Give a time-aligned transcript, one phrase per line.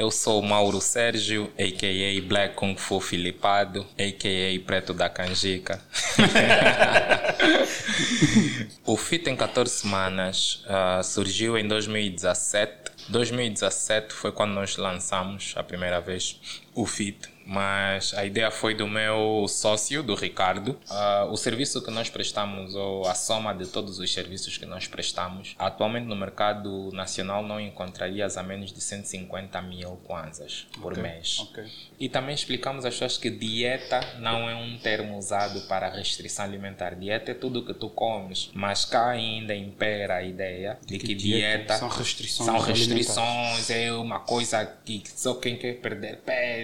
[0.00, 2.22] Eu sou Mauro Sérgio, a.k.a.
[2.26, 4.66] Black Kung Fu Filipado, a.k.a.
[4.66, 5.78] Preto da Canjica.
[8.86, 12.72] o FIT em 14 semanas uh, surgiu em 2017.
[13.10, 16.40] 2017 foi quando nós lançamos a primeira vez
[16.74, 20.78] o FIT mas a ideia foi do meu sócio, do Ricardo.
[20.88, 24.86] Uh, o serviço que nós prestamos, ou a soma de todos os serviços que nós
[24.86, 31.02] prestamos, atualmente no mercado nacional não encontrarias a menos de 150 mil kwanzas por okay.
[31.02, 31.40] mês.
[31.40, 31.64] Okay.
[31.98, 36.94] E também explicamos às pessoas que dieta não é um termo usado para restrição alimentar.
[36.94, 41.14] Dieta é tudo que tu comes, mas cá ainda impera a ideia de que, que
[41.16, 42.46] dieta, dieta, são restrições.
[42.46, 46.59] São restrições, é uma coisa que só quem quer perder peso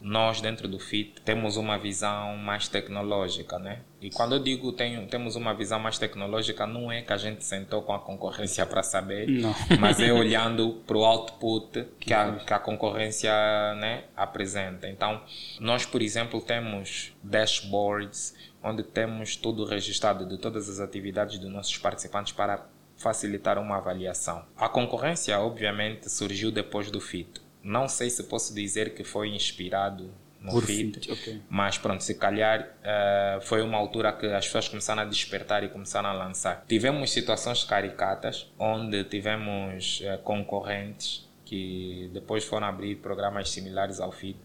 [0.00, 3.80] nós dentro do FIT temos uma visão mais tecnológica, né?
[4.00, 7.42] E quando eu digo tenho, temos uma visão mais tecnológica, não é que a gente
[7.44, 9.54] sentou com a concorrência para saber, não.
[9.80, 13.32] mas é olhando para o output que a, que a concorrência
[13.76, 14.88] né, apresenta.
[14.88, 15.22] Então,
[15.58, 21.76] nós, por exemplo, temos dashboards onde temos tudo registrado de todas as atividades dos nossos
[21.76, 24.44] participantes para facilitar uma avaliação.
[24.56, 27.43] A concorrência, obviamente, surgiu depois do FIT.
[27.64, 30.12] Não sei se posso dizer que foi inspirado
[30.44, 31.40] no Por fit, okay.
[31.48, 35.70] mas pronto, se calhar uh, foi uma altura que as pessoas começaram a despertar e
[35.70, 36.64] começaram a lançar.
[36.68, 44.38] Tivemos situações caricatas onde tivemos uh, concorrentes que depois foram abrir programas similares ao FIT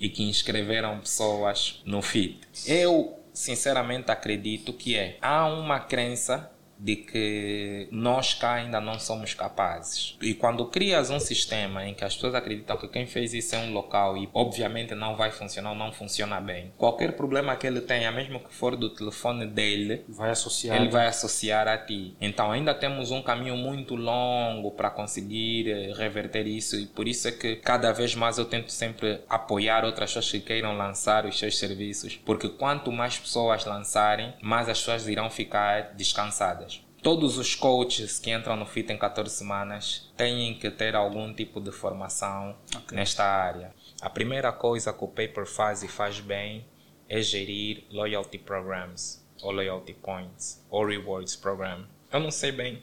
[0.00, 2.40] e que inscreveram pessoas no FIT.
[2.66, 9.34] Eu sinceramente acredito que é há uma crença de que nós cá ainda não somos
[9.34, 10.16] capazes.
[10.20, 13.58] E quando crias um sistema em que as pessoas acreditam que quem fez isso é
[13.58, 17.80] um local e obviamente não vai funcionar ou não funciona bem, qualquer problema que ele
[17.80, 20.76] tenha, mesmo que for do telefone dele, vai associar.
[20.76, 22.14] ele vai associar a ti.
[22.20, 27.28] Então ainda temos um caminho muito longo para conseguir eh, reverter isso e por isso
[27.28, 31.38] é que cada vez mais eu tento sempre apoiar outras pessoas que queiram lançar os
[31.38, 36.65] seus serviços, porque quanto mais pessoas lançarem, mais as pessoas irão ficar descansadas.
[37.06, 41.60] Todos os coaches que entram no FIT em 14 semanas têm que ter algum tipo
[41.60, 42.98] de formação okay.
[42.98, 43.72] nesta área.
[44.02, 46.66] A primeira coisa que o paper faz e faz bem
[47.08, 51.86] é gerir loyalty programs, ou loyalty points, ou rewards program.
[52.10, 52.82] Eu não sei bem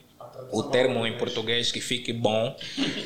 [0.50, 2.56] o termo em português que fique bom,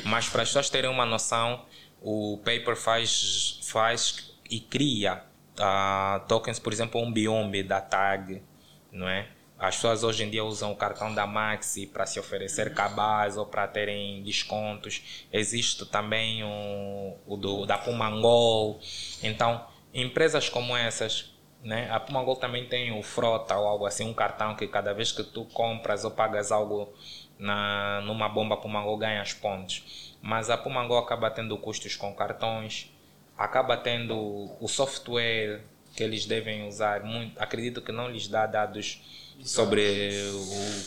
[0.05, 1.65] mas para as pessoas terem uma noção,
[2.01, 5.21] o paper faz, faz e cria
[5.59, 8.41] uh, tokens, por exemplo, um biombe da tag,
[8.89, 9.27] não é?
[9.59, 13.45] As pessoas hoje em dia usam o cartão da Maxi para se oferecer cabaz ou
[13.45, 15.25] para terem descontos.
[15.33, 18.79] Existe também o, o do, da Pumangol.
[19.21, 21.91] Então, empresas como essas, né?
[21.91, 25.23] a Pumangol também tem o Frota ou algo assim, um cartão que cada vez que
[25.23, 26.93] tu compras ou pagas algo
[27.37, 30.15] na, numa bomba Pumangol ganhas pontos.
[30.21, 32.93] Mas a Pumangol acaba tendo custos com cartões,
[33.37, 34.15] acaba tendo
[34.61, 37.03] o software que eles devem usar.
[37.03, 39.01] Muito, acredito que não lhes dá dados
[39.43, 40.11] sobre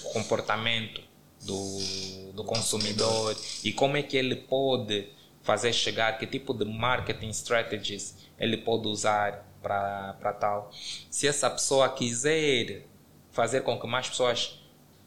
[0.04, 1.00] o comportamento
[1.44, 5.08] do, do consumidor e como é que ele pode
[5.42, 10.70] fazer chegar, que tipo de marketing strategies ele pode usar para tal.
[11.10, 12.84] Se essa pessoa quiser
[13.30, 14.60] fazer com que mais pessoas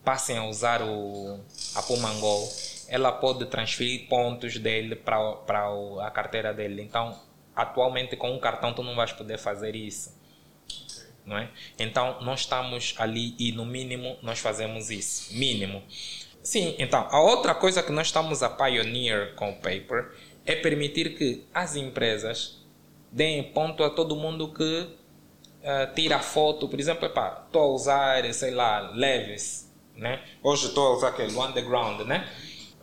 [0.04, 1.40] passem a usar o,
[1.74, 2.48] a Pumangol,
[2.88, 5.18] ela pode transferir pontos dele para
[6.02, 6.82] a carteira dele.
[6.82, 7.18] Então,
[7.56, 10.14] atualmente com um cartão tu não vais poder fazer isso
[11.25, 11.50] não é?
[11.80, 15.84] Então nós estamos ali e no mínimo nós fazemos isso, mínimo.
[16.44, 20.12] Sim, então a outra coisa que nós estamos a pioneer com o paper
[20.46, 22.64] é permitir que as empresas
[23.12, 28.52] deem ponto a todo mundo que uh, tira foto, por exemplo, estou a usar, sei
[28.52, 30.22] lá, leves, né?
[30.44, 32.30] Hoje estou a usar aquele underground, né?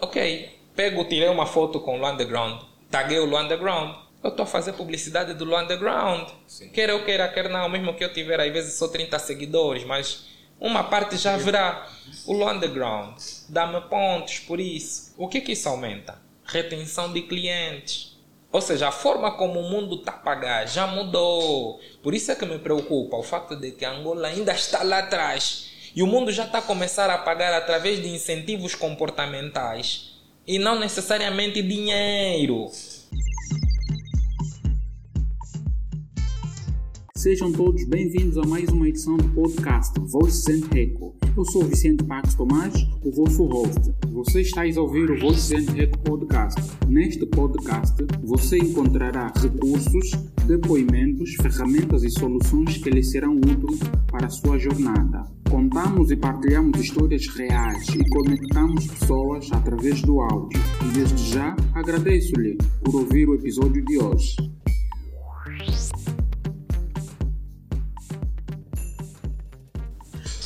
[0.00, 4.72] Ok, pego, tirei uma foto com o underground, taguei o underground, eu estou a fazer
[4.72, 6.28] publicidade do underground.
[6.46, 6.68] Sim.
[6.68, 10.26] Quer eu queira, quer não, mesmo que eu tiver, às vezes só 30 seguidores, mas
[10.60, 11.88] uma parte já virá.
[12.26, 13.18] O underground
[13.48, 15.12] dá-me pontos por isso.
[15.18, 16.22] O que que isso aumenta?
[16.44, 18.16] Retenção de clientes.
[18.52, 21.80] Ou seja, a forma como o mundo está a pagar já mudou.
[22.02, 25.72] Por isso é que me preocupa o fato de que Angola ainda está lá atrás.
[25.96, 30.12] E o mundo já está a começar a pagar através de incentivos comportamentais
[30.46, 32.70] e não necessariamente dinheiro.
[37.22, 42.02] Sejam todos bem-vindos a mais uma edição do podcast Voices and Echo, Eu sou Vicente
[42.02, 43.94] Pax Tomás, o vosso host.
[44.08, 46.60] Você está a ouvir o Voice and Hack Podcast.
[46.88, 50.10] Neste podcast, você encontrará recursos,
[50.48, 53.78] depoimentos, ferramentas e soluções que lhe serão úteis
[54.10, 55.24] para a sua jornada.
[55.48, 60.60] Contamos e partilhamos histórias reais e conectamos pessoas através do áudio.
[60.88, 64.34] E desde já agradeço-lhe por ouvir o episódio de hoje.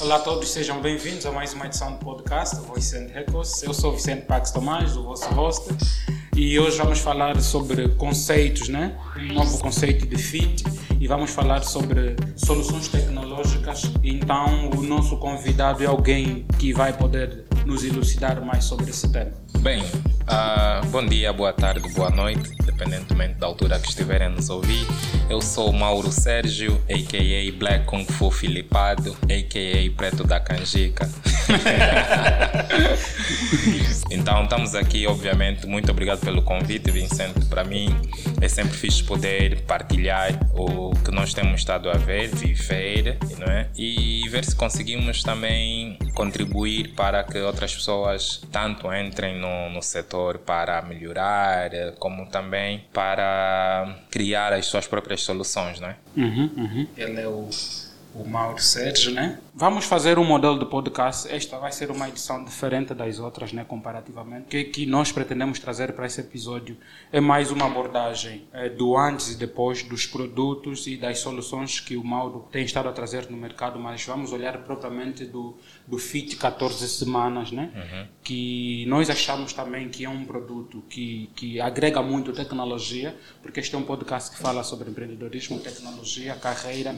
[0.07, 3.61] Olá a todos, sejam bem-vindos a mais uma edição do podcast Voice and Records.
[3.65, 5.67] Eu sou Vicente Pax Tomás, o vosso host,
[6.37, 8.97] e hoje vamos falar sobre conceitos, né?
[9.17, 10.63] Um novo conceito de fit
[11.01, 13.83] e vamos falar sobre soluções tecnológicas.
[14.05, 19.33] Então, o nosso convidado é alguém que vai poder nos elucidar mais sobre esse tema.
[19.59, 19.83] Bem,
[20.29, 24.87] uh, bom dia, boa tarde, boa noite, independentemente da altura que estiverem a nos ouvir.
[25.29, 27.59] Eu sou Mauro Sérgio, a.k.a.
[27.59, 29.97] Black Kung Fu Filipado, a.k.a.
[29.97, 31.09] Preto da Canjica.
[34.11, 35.67] então, estamos aqui, obviamente.
[35.67, 37.45] Muito obrigado pelo convite, Vicente.
[37.47, 37.89] Para mim
[38.41, 43.69] é sempre fixe poder partilhar o que nós temos estado a ver, viver, não é?
[43.77, 50.16] E ver se conseguimos também contribuir para que outras pessoas tanto entrem no, no setor
[50.45, 55.97] para melhorar, como também para criar as suas próprias soluções, não é?
[56.17, 56.87] Uhum, uhum.
[56.97, 57.49] Ele é o,
[58.15, 59.39] o Mauro Sérgio, né?
[59.55, 61.33] Vamos fazer um modelo de podcast.
[61.33, 64.47] Esta vai ser uma edição diferente das outras, né, comparativamente.
[64.47, 66.77] O que, que nós pretendemos trazer para esse episódio
[67.13, 71.97] é mais uma abordagem é, do antes e depois dos produtos e das soluções que
[71.97, 76.37] o Mauro tem estado a trazer no mercado, mas vamos olhar propriamente do, do FIT
[76.37, 77.71] 14 semanas, né?
[77.75, 78.07] Uhum.
[78.23, 83.75] Que nós achamos também que é um produto que, que agrega muito tecnologia, porque este
[83.75, 86.97] é um podcast que fala sobre empreendedorismo, tecnologia, carreira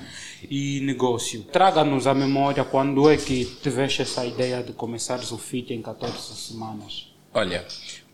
[0.50, 1.43] e negócio.
[1.44, 6.35] Traga-nos a memória quando é que tiveste essa ideia de começares o FIT em 14
[6.35, 7.12] semanas?
[7.35, 7.67] Olha,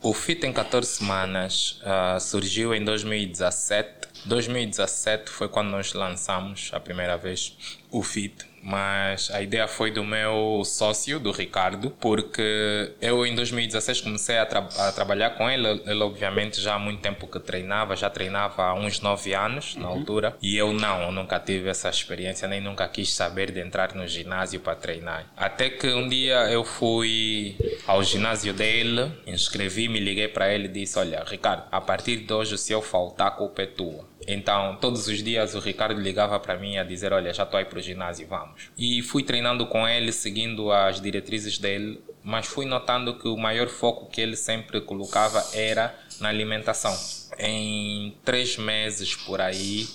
[0.03, 4.09] o FIT em 14 semanas uh, surgiu em 2017.
[4.27, 7.57] 2017 foi quando nós lançamos a primeira vez
[7.91, 14.01] o FIT mas a ideia foi do meu sócio, do Ricardo, porque eu em 2016
[14.01, 15.69] comecei a, tra a trabalhar com ele.
[15.85, 19.91] Ele, obviamente, já há muito tempo que treinava, já treinava há uns 9 anos na
[19.91, 19.99] uhum.
[19.99, 23.95] altura, e eu não, eu nunca tive essa experiência, nem nunca quis saber de entrar
[23.95, 25.27] no ginásio para treinar.
[25.37, 27.57] Até que um dia eu fui
[27.87, 32.33] ao ginásio dele, inscrevi, me liguei para ele e disse: Olha, Ricardo, a partir de
[32.33, 34.14] hoje, se eu faltar, a culpa é tua.
[34.27, 37.65] Então, todos os dias o Ricardo ligava para mim a dizer: Olha, já estou aí
[37.65, 38.71] para o ginásio, vamos.
[38.77, 43.69] E fui treinando com ele, seguindo as diretrizes dele, mas fui notando que o maior
[43.69, 46.97] foco que ele sempre colocava era na alimentação.
[47.39, 49.87] Em três meses por aí,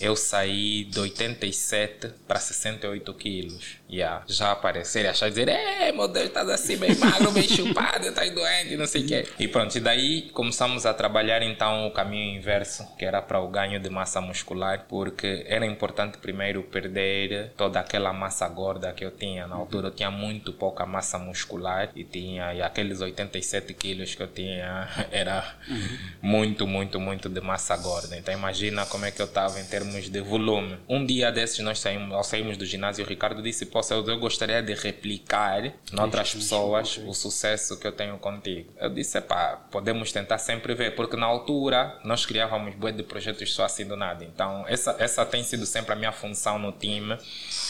[0.00, 3.76] eu saí de 87 para 68 quilos.
[3.90, 4.24] Yeah.
[4.26, 8.34] Já aparecer e achar dizer, é, meu Deus, estás assim bem magro, bem chupado, estás
[8.34, 9.26] doente, não sei o quê.
[9.38, 13.48] E pronto, e daí começamos a trabalhar então o caminho inverso, que era para o
[13.48, 19.10] ganho de massa muscular, porque era importante primeiro perder toda aquela massa gorda que eu
[19.10, 19.46] tinha.
[19.46, 24.22] Na altura eu tinha muito pouca massa muscular e tinha e aqueles 87 quilos que
[24.22, 25.98] eu tinha era uhum.
[26.22, 28.16] muito, muito, muito de massa gorda.
[28.16, 30.76] Então imagina como é que eu estava em termos de volume.
[30.88, 34.60] Um dia desses nós saímos, ao saímos do ginásio, o Ricardo disse, posso, eu gostaria
[34.60, 38.72] de replicar noutras pessoas o sucesso que eu tenho contigo.
[38.80, 43.52] Eu disse, pá, podemos tentar sempre ver, porque na altura nós criávamos bué de projetos
[43.54, 44.24] só assim do nada.
[44.24, 47.16] Então essa, essa tem sido sempre a minha função no time.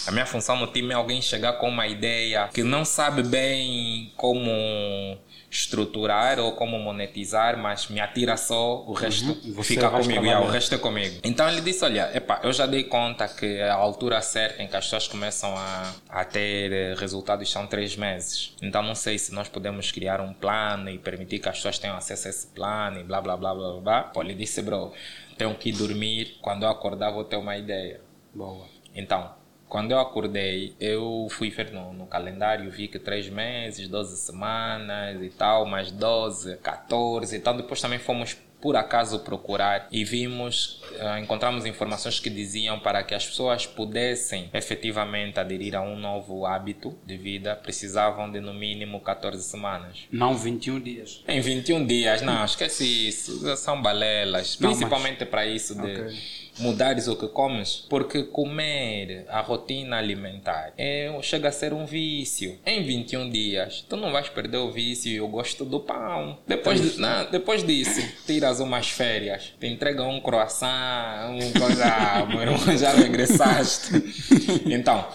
[0.06, 4.12] A minha função no time é alguém chegar com uma ideia que não sabe bem
[4.16, 5.18] como
[5.52, 9.62] estruturar ou como monetizar, mas me atira só, o resto uhum.
[9.62, 11.20] fica comigo, yeah, o resto é comigo.
[11.22, 12.10] Então ele disse, olha,
[12.42, 16.24] eu já dei conta que a altura certa em que as pessoas começam a, a
[16.24, 18.56] ter eh, resultados são três meses.
[18.62, 21.98] Então não sei se nós podemos criar um plano e permitir que as pessoas tenham
[21.98, 24.02] acesso a esse plano e blá blá blá blá blá.
[24.04, 24.90] Pô, ele disse, bro,
[25.36, 28.00] tenho que dormir, quando eu acordar vou ter uma ideia.
[28.34, 28.66] Boa.
[28.94, 29.34] Então,
[29.72, 35.18] quando eu acordei, eu fui ver no, no calendário, vi que 3 meses, 12 semanas
[35.22, 37.54] e tal, mais 12, 14 e tal.
[37.54, 43.14] Depois também fomos por acaso procurar e vimos, uh, encontramos informações que diziam para que
[43.14, 49.00] as pessoas pudessem efetivamente aderir a um novo hábito de vida, precisavam de no mínimo
[49.00, 50.06] 14 semanas.
[50.12, 51.24] Não 21 dias.
[51.26, 55.28] Em 21 dias, não, esquece isso, são balelas, principalmente mas...
[55.30, 55.92] para isso de.
[55.92, 61.86] Okay mudares o que comes, porque comer a rotina alimentar é, chega a ser um
[61.86, 62.58] vício.
[62.64, 66.38] Em 21 dias, tu não vais perder o vício e o gosto do pão.
[66.46, 72.92] Depois, de, não, depois disso, tiras umas férias, te entregam um croissant, um coisa, já
[72.92, 73.92] regressaste.
[74.66, 75.06] Então,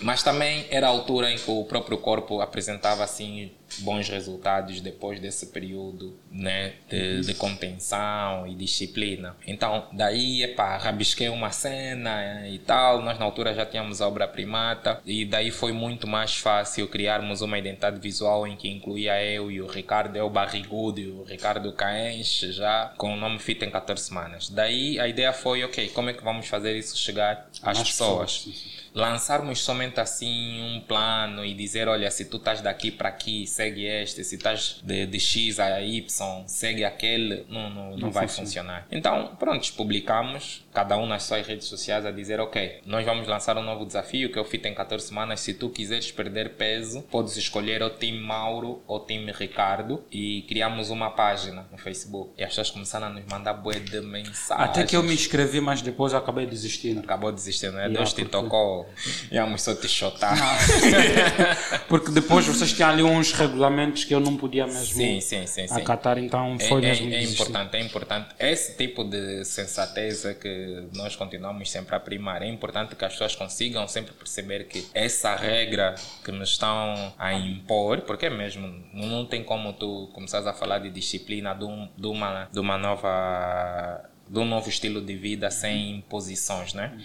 [0.00, 5.20] Mas também era a altura em que o próprio corpo apresentava assim bons resultados depois
[5.20, 9.36] desse período né, de, de contenção e disciplina.
[9.46, 13.02] Então, daí, epá, rabisquei uma cena e tal.
[13.02, 17.40] Nós, na altura, já tínhamos a obra primata e daí foi muito mais fácil criarmos
[17.40, 21.72] uma identidade visual em que incluía eu e o Ricardo El Barrigudo e o Ricardo
[21.72, 24.48] Caenche já com o nome Fita em 14 semanas.
[24.48, 28.38] Daí, a ideia foi, ok, como é que vamos fazer isso chegar às Mais pessoas?
[28.38, 28.81] pessoas.
[28.94, 33.84] Lançarmos somente assim um plano e dizer, olha, se tu estás daqui para aqui, segue
[33.86, 38.28] este, se estás de, de X a Y, segue aquele, não, não, não, Não vai
[38.28, 38.46] funciona.
[38.46, 38.86] funcionar.
[38.90, 43.56] Então, pronto, publicamos, cada um nas suas redes sociais a dizer, ok, nós vamos lançar
[43.56, 47.02] um novo desafio que é o Fita em 14 semanas, se tu quiseres perder peso,
[47.10, 52.32] podes escolher o Team Mauro ou Team Ricardo e criamos uma página no Facebook.
[52.36, 54.68] E as pessoas começaram a nos mandar bué de mensagens.
[54.70, 57.00] Até que eu me inscrevi, mas depois eu acabei desistindo.
[57.00, 57.82] Acabou desistindo, né?
[57.84, 58.81] Yeah, Deus te porque- tocou.
[59.30, 60.36] Íamos só te chotar.
[61.88, 65.66] Porque depois vocês tinham ali uns regulamentos que eu não podia mesmo Sim, sim, sim,
[65.68, 65.74] sim.
[65.80, 67.34] acatar, então É, foi é- mesmo é desistir.
[67.42, 68.28] importante, é importante.
[68.38, 72.42] Esse tipo de sensatez é que nós continuamos sempre a primar.
[72.42, 77.32] É importante que as pessoas consigam sempre perceber que essa regra que nos estão a
[77.34, 81.88] impor, porque é mesmo, não, tem como tu começares a falar de disciplina de, um-
[81.96, 86.96] de uma, de uma nova de um novo estilo de vida sem imposições, né?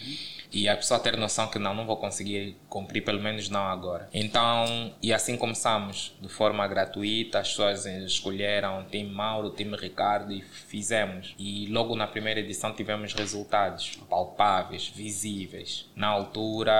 [0.51, 4.09] E a pessoa ter noção que não, não vou conseguir cumprir, pelo menos não agora.
[4.13, 9.75] Então, e assim começamos, de forma gratuita, as pessoas escolheram o time Mauro, o time
[9.75, 11.35] Ricardo e fizemos.
[11.37, 15.89] E logo na primeira edição tivemos resultados palpáveis, visíveis.
[15.95, 16.71] Na altura,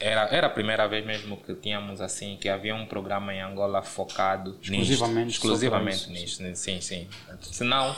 [0.00, 3.82] era, era a primeira vez mesmo que tínhamos assim, que havia um programa em Angola
[3.82, 7.08] focado Exclusivamente nisto, exclusivamente nisto, sim, sim.
[7.40, 7.94] Senão,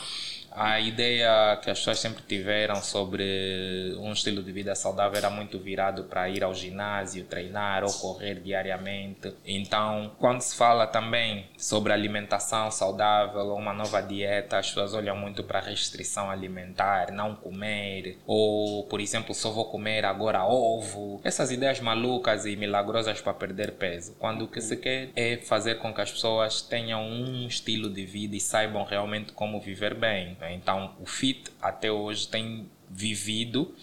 [0.58, 5.56] a ideia que as pessoas sempre tiveram sobre um estilo de vida saudável era muito
[5.58, 9.32] virado para ir ao ginásio, treinar ou correr diariamente.
[9.46, 15.16] Então, quando se fala também sobre alimentação saudável ou uma nova dieta, as pessoas olham
[15.16, 21.20] muito para restrição alimentar, não comer, ou, por exemplo, só vou comer agora ovo.
[21.22, 24.16] Essas ideias malucas e milagrosas para perder peso.
[24.18, 28.04] Quando o que se quer é fazer com que as pessoas tenham um estilo de
[28.04, 30.36] vida e saibam realmente como viver bem.
[30.40, 30.47] né?
[30.52, 33.74] Então, o FIT até hoje tem vivido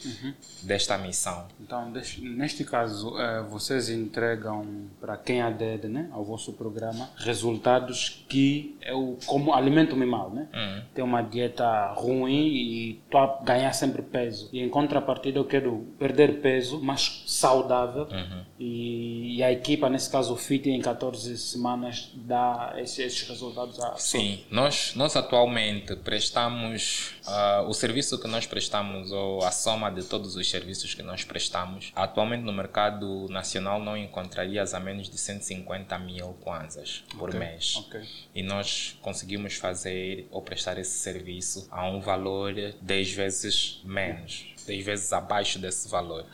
[0.63, 1.47] desta missão.
[1.59, 4.65] Então, neste caso, eh, vocês entregam
[4.99, 10.47] para quem adere né, ao vosso programa resultados que é o como alimento mal, né?
[10.53, 10.83] Uhum.
[10.93, 14.49] Tem uma dieta ruim e estou a ganhar sempre peso.
[14.53, 18.03] E em contrapartida, eu quero perder peso, mas saudável.
[18.11, 18.43] Uhum.
[18.59, 23.79] E, e a equipa, nesse caso, o FIT, em 14 semanas, dá esse- esses resultados
[23.79, 29.89] a Sim, nós, nós atualmente prestamos ah, o serviço que nós prestamos ou a soma
[29.91, 31.91] de todos os serviços que nós prestamos.
[31.95, 37.75] Atualmente no mercado nacional não encontrarias a menos de 150 mil kwanzas por Ok, mês.
[37.77, 38.01] ok.
[38.33, 44.85] E nós conseguimos fazer ou prestar esse serviço a um valor 10 vezes menos, 10
[44.85, 46.25] vezes abaixo desse valor.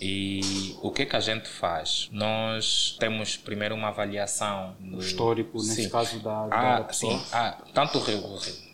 [0.00, 2.08] E o que que a gente faz?
[2.12, 5.88] Nós temos primeiro uma avaliação do histórico, nesse Sim.
[5.90, 7.18] caso, da, Ah, da pessoa.
[7.18, 7.24] sim.
[7.32, 7.98] Ah, tanto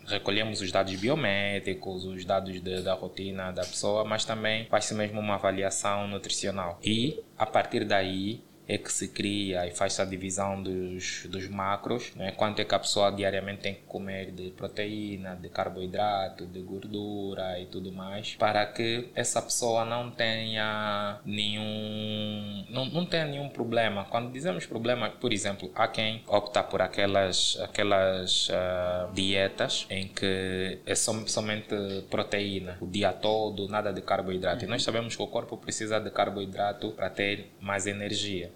[0.07, 5.19] recolhemos os dados biométricos, os dados de- da rotina da pessoa, mas também faz-se mesmo
[5.19, 6.79] uma avaliação nutricional.
[6.83, 12.13] E, a partir daí, é que se cria e faz-se a divisão dos, dos macros,
[12.15, 12.31] né?
[12.31, 17.59] quanto é que a pessoa diariamente tem que comer de proteína, de carboidrato, de gordura
[17.59, 24.05] e tudo mais, para que essa pessoa não tenha nenhum não, não tenha nenhum problema.
[24.05, 30.79] Quando dizemos problema, por exemplo, há quem opta por aquelas aquelas ah, dietas em que
[30.85, 31.75] é som, somente
[32.09, 34.65] proteína o dia todo, nada de carboidrato.
[34.65, 38.51] E nós sabemos que o corpo precisa de carboidrato para ter mais energia.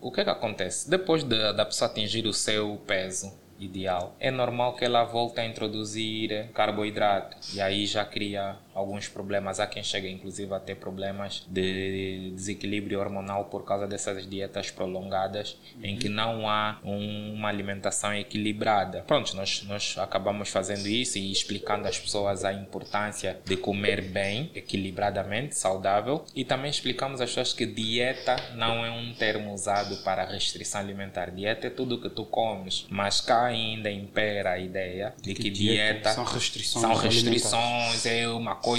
[0.00, 0.88] O que é que acontece?
[0.88, 5.44] Depois de, da pessoa atingir o seu peso ideal, é normal que ela volte a
[5.44, 9.60] introduzir carboidrato e aí já cria alguns problemas.
[9.60, 15.56] Há quem chega inclusive a ter problemas de desequilíbrio hormonal por causa dessas dietas prolongadas
[15.82, 19.02] em que não há um- uma alimentação equilibrada.
[19.06, 24.50] Pronto, nós, nós acabamos fazendo isso e explicando às pessoas a importância de comer bem,
[24.54, 30.24] equilibradamente, saudável e também explicamos às pessoas que dieta não é um termo usado para
[30.24, 31.30] restrição alimentar.
[31.30, 35.92] Dieta é tudo que tu comes, mas cá ainda impera a ideia de que, dieta
[35.92, 38.69] dieta são restrições são restrições, é uma coisa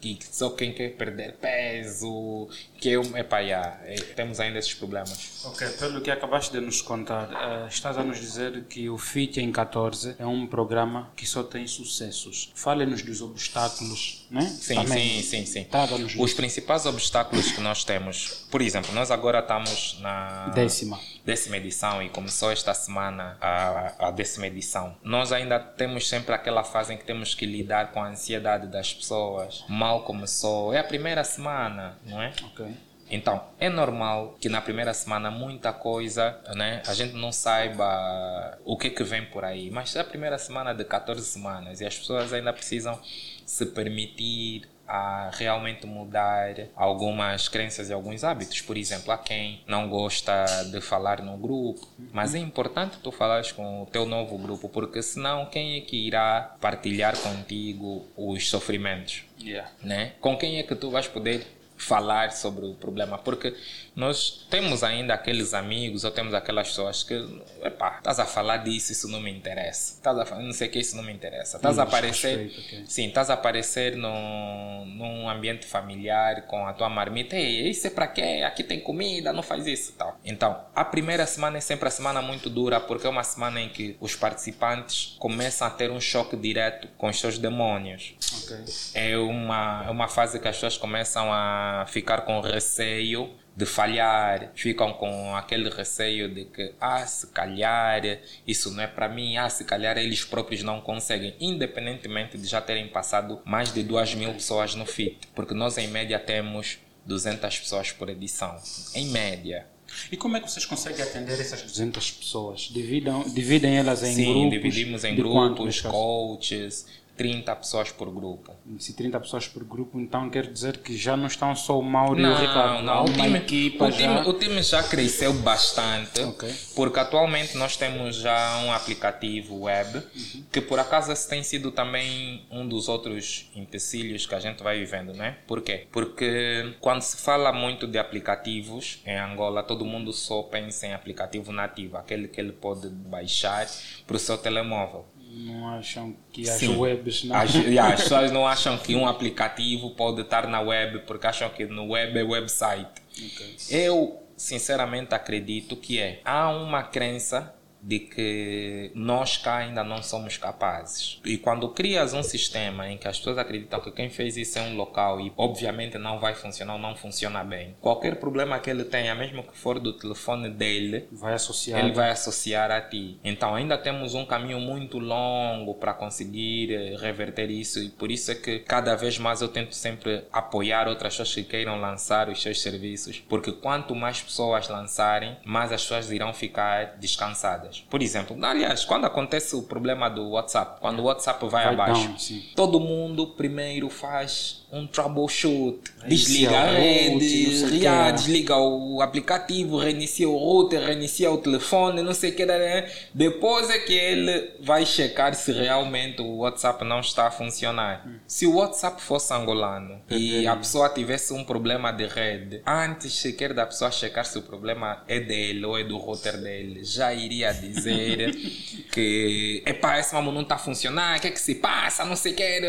[0.00, 5.42] que só quem quer perder peso, que eu, epá, yeah, é, temos ainda esses problemas.
[5.44, 9.40] Ok, pelo que acabaste de nos contar, uh, estás a nos dizer que o FIT
[9.40, 12.52] em 14 é um programa que só tem sucessos.
[12.54, 14.42] Fale-nos dos obstáculos, né?
[14.42, 15.64] Sim, Também, sim, sim, sim.
[15.64, 20.98] Trata-nos Os principais obstáculos que nós temos, por exemplo, nós agora estamos na Décima.
[21.24, 24.96] décima edição e começou esta semana a, a décima edição.
[25.02, 28.92] Nós ainda temos sempre aquela fase em que temos que lidar com a ansiedade das
[28.94, 29.20] pessoas.
[29.68, 32.32] Mal começou, é a primeira semana, não é?
[32.44, 32.66] Ok.
[33.10, 38.76] Então, é normal que na primeira semana muita coisa, né, a gente não saiba o
[38.76, 39.68] que que vem por aí.
[39.68, 42.98] Mas é a primeira semana de 14 semanas e as pessoas ainda precisam
[43.44, 48.60] se permitir a realmente mudar algumas crenças e alguns hábitos.
[48.60, 53.52] Por exemplo, há quem não gosta de falar no grupo, mas é importante tu falares
[53.52, 59.24] com o teu novo grupo, porque senão quem é que irá partilhar contigo os sofrimentos?
[59.40, 59.70] Yeah.
[59.82, 60.12] né?
[60.20, 63.16] Com quem é que tu vais poder falar sobre o problema?
[63.16, 63.54] Porque
[63.96, 67.14] nós temos ainda aqueles amigos ou temos aquelas pessoas que,
[67.62, 69.94] epá, estás a falar disso, isso não me interessa.
[69.94, 71.56] Estás a falar, não sei o que, isso não me interessa.
[71.56, 72.84] Estás a Hum, aparecer, respeito, ok.
[72.86, 77.36] sim, estás a aparecer num, num ambiente familiar com a tua marmita.
[77.36, 78.42] Ei, isso é para quê?
[78.46, 80.18] Aqui tem comida, não faz isso, tal.
[80.24, 83.68] Então, a primeira semana é sempre a semana muito dura porque é uma semana em
[83.68, 88.56] que os participantes começam a ter um choque direto com os seus demônios Ok.
[88.94, 94.50] é uma, é uma fase que as pessoas começam a ficar com receio de falhar,
[94.54, 98.02] ficam com aquele receio de que, ah, se calhar
[98.46, 102.58] isso não é para mim, ah, se calhar eles próprios não conseguem, independentemente de já
[102.60, 107.58] terem passado mais de 2 mil pessoas no FIT, porque nós em média temos 200
[107.58, 108.56] pessoas por edição,
[108.94, 109.66] em média.
[110.10, 112.60] E como é que vocês conseguem atender essas 200 pessoas?
[112.72, 114.50] Dividam, dividem elas em Sim, grupos?
[114.50, 115.92] dividimos em quanto, grupos, caso?
[115.92, 116.86] coaches,
[117.20, 118.50] 30 pessoas por grupo.
[118.78, 122.18] Se 30 pessoas por grupo, então quer dizer que já não estão só o Mauro
[122.18, 122.82] e o Ricardo.
[122.82, 123.04] Não, não.
[123.04, 124.26] O time, equipa o, time, já.
[124.26, 126.22] o time já cresceu bastante.
[126.22, 126.50] Ok.
[126.74, 130.44] Porque atualmente nós temos já um aplicativo web Uhum.
[130.50, 134.78] que por acaso esse tem sido também um dos outros empecilhos que a gente vai
[134.78, 135.36] vivendo, né?
[135.46, 135.86] Por quê?
[135.92, 141.52] Porque quando se fala muito de aplicativos em Angola, todo mundo só pensa em aplicativo
[141.52, 143.66] nativo, aquele que ele pode baixar
[144.06, 145.04] para o seu telemóvel.
[145.32, 146.76] Não acham que as Sim.
[146.76, 147.36] webs não.
[147.36, 151.48] As, yeah, as pessoas não acham que um aplicativo pode estar na web porque acham
[151.50, 152.90] que no web é website.
[153.16, 153.56] Ok.
[153.70, 156.20] Eu, sinceramente, acredito que é.
[156.24, 161.20] Há uma crença de que nós cá ainda não somos capazes.
[161.24, 164.62] E quando crias um sistema em que as pessoas acreditam que quem fez isso é
[164.62, 168.84] um local e obviamente não vai funcionar ou não funciona bem, qualquer problema que ele
[168.84, 171.80] tenha, mesmo que for do telefone dele, Vai associar.
[171.80, 173.18] ele vai associar a ti.
[173.24, 178.30] Então ainda temos um caminho muito longo para conseguir eh, reverter isso e por isso
[178.30, 182.40] é que cada vez mais eu tento sempre apoiar outras pessoas que queiram lançar os
[182.42, 187.69] seus serviços, porque quanto mais pessoas lançarem, mais as pessoas irão ficar descansadas.
[187.88, 192.08] Por exemplo, aliás, quando acontece o problema do WhatsApp, quando o WhatsApp vai, Vai abaixo,
[192.08, 200.28] down, todo mundo primeiro faz um troubleshoot, desliga a rede, o desliga o aplicativo, reinicia
[200.28, 202.46] o router, reinicia o telefone, não sei o que.
[202.46, 202.88] né?
[203.12, 208.06] Depois é que ele vai checar se realmente o WhatsApp não está a funcionar.
[208.26, 213.52] Se o WhatsApp fosse angolano e a pessoa tivesse um problema de rede, antes sequer
[213.52, 217.52] da pessoa checar se o problema é dele ou é do router dele, já iria
[217.52, 218.32] dizer
[218.92, 222.14] que epá, esse mamão não está a funcionar, o que é que se passa, não
[222.14, 222.60] sei o que.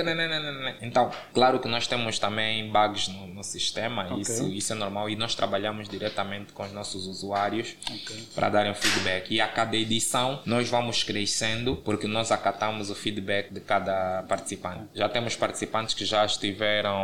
[0.81, 4.21] Então, claro que nós temos também bugs no, no sistema, Ok.
[4.21, 8.27] isso, isso é normal e nós trabalhamos diretamente com os nossos usuários Ok.
[8.33, 9.29] para darem o feedback.
[9.29, 14.85] E a cada edição nós vamos crescendo porque nós acatamos o feedback de cada participante.
[14.95, 16.95] Já temos participantes que já estiveram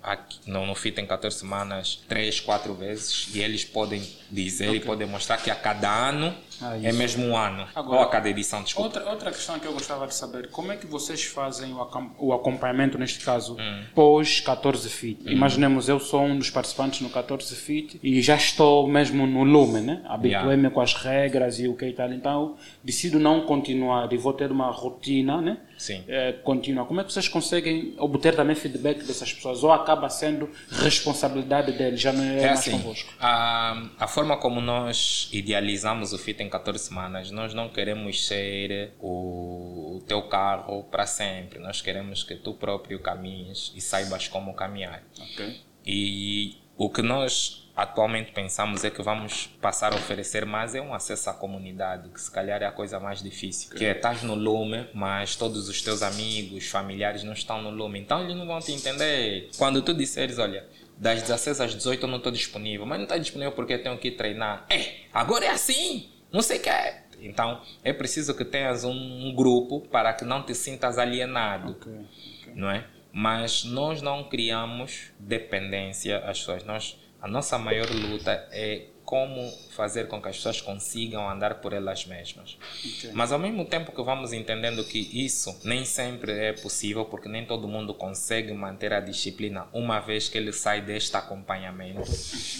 [0.00, 4.00] aqui no, no FIT em 14 semanas 3, 4 vezes e eles podem
[4.30, 6.32] dizer e podem mostrar que a cada ano
[6.66, 7.66] Ah, é mesmo um ano.
[7.74, 8.88] Agora- ou a cada edição, desculpa.
[8.88, 12.32] Outra, outra questão que eu gostava de saber, como é que vocês fazem o, o
[12.32, 13.82] acompanhamento, neste caso, Hum.
[13.94, 15.30] pós 14 FIT?
[15.30, 19.80] Imaginemos, eu sou um dos participantes no 14 FIT e já estou mesmo no lume,
[19.80, 20.02] né?
[20.06, 24.32] Habituei-me com as regras e o que e tal, então decido não continuar e vou
[24.32, 25.58] ter uma rotina, né?
[25.84, 26.02] Sim.
[26.08, 26.86] É, contínua.
[26.86, 29.62] Como é que vocês conseguem obter também feedback dessas pessoas?
[29.62, 33.12] Ou acaba sendo responsabilidade deles, já não é, É mais assim, convosco?
[33.20, 38.92] a, a forma como nós idealizamos o FIT em 14 semanas, nós não queremos ser
[38.98, 41.58] o, o teu carro para sempre.
[41.58, 45.02] Nós queremos que tu próprio caminhes e saibas como caminhar.
[45.20, 45.60] Ok.
[45.86, 50.94] E o que nós atualmente pensamos é que vamos passar a oferecer mais é um
[50.94, 53.74] acesso à comunidade, que se calhar é a coisa mais difícil.
[53.74, 57.98] Que é, estás no lume, mas todos os teus amigos, familiares não estão no lume.
[57.98, 59.50] Então eles não vão te entender.
[59.58, 63.18] Quando tu disseres, olha, das 16 às 18 eu não estou disponível, mas não está
[63.18, 64.66] disponível porque tenho que treinar.
[64.70, 67.04] É, agora é assim, não sei o que é.
[67.20, 72.52] Então é preciso que tenhas um, grupo para que não te sintas alienado, okay, okay.
[72.54, 72.86] não é?
[73.12, 76.64] Mas nós não criamos dependência às pessoas.
[76.64, 81.72] Nós, a nossa maior luta é como fazer com que as pessoas consigam andar por
[81.72, 82.58] elas mesmas.
[82.78, 83.12] Okay.
[83.14, 87.46] Mas ao mesmo tempo que vamos entendendo que isso nem sempre é possível, porque nem
[87.46, 92.02] todo mundo consegue manter a disciplina uma vez que ele sai deste acompanhamento.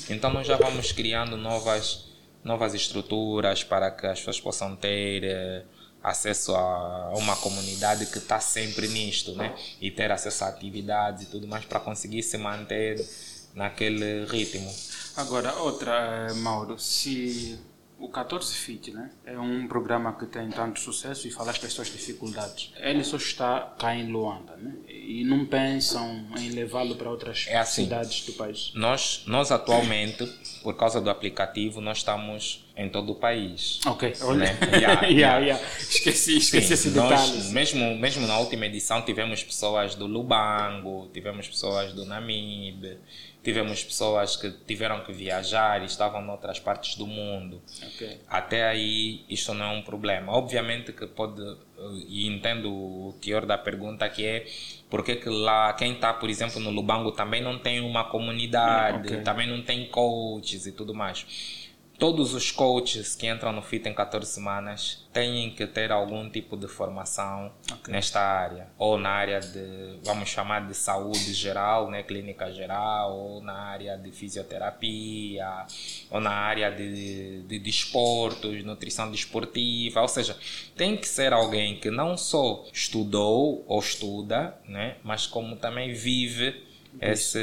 [0.09, 2.07] Então nós já vamos criando novas
[2.43, 5.65] novas estruturas para que as pessoas possam ter eh,
[6.03, 9.55] acesso a uma comunidade que está sempre nisto, né?
[9.81, 12.99] E ter acesso a atividades e tudo mais para conseguir se manter
[13.55, 14.71] naquele ritmo.
[15.17, 17.59] Agora, outra, eh, Mauro, se
[18.05, 21.91] o 14 Fit né, é um programa que tem tanto sucesso e falaste das suas
[21.91, 22.73] dificuldades.
[22.77, 27.57] Ele só está cá em Luanda né, e não pensam em levá-lo para outras é
[27.57, 28.73] assim, cidades do país.
[28.75, 30.27] Nós, nós atualmente,
[30.63, 33.81] por causa do aplicativo, nós estamos em todo o país.
[33.87, 34.53] Ok, olha.
[34.53, 34.59] Né?
[34.77, 35.65] Yeah, yeah, yeah.
[35.79, 37.53] Esqueci, esqueci Sim, esse detalhe.
[37.53, 42.99] Mesmo, mesmo na última edição tivemos pessoas do Lubango, tivemos pessoas do Namibe,
[43.45, 47.63] tivemos pessoas que tiveram que viajar e estavam em outras partes do mundo.
[47.95, 48.19] Okay.
[48.27, 50.33] Até aí, isto não é um problema.
[50.33, 51.43] Obviamente que pode,
[52.09, 54.47] e entendo o teor da pergunta, que é
[54.89, 59.21] porque que lá, quem está, por exemplo, no Lubango também não tem uma comunidade, okay.
[59.21, 61.64] também não tem coaches e tudo mais
[62.05, 66.55] todos os coaches que entram no FIT em 14 semanas têm que ter algum tipo
[66.55, 67.91] de formação okay.
[67.91, 73.41] nesta área, ou na área de, vamos chamar de saúde geral, né, clínica geral, ou
[73.41, 75.49] na área de fisioterapia,
[76.11, 80.37] ou na área de, de desportos, nutrição desportiva, ou seja,
[80.77, 86.67] tem que ser alguém que não só estudou ou estuda, né, mas como também vive
[87.01, 87.39] esse,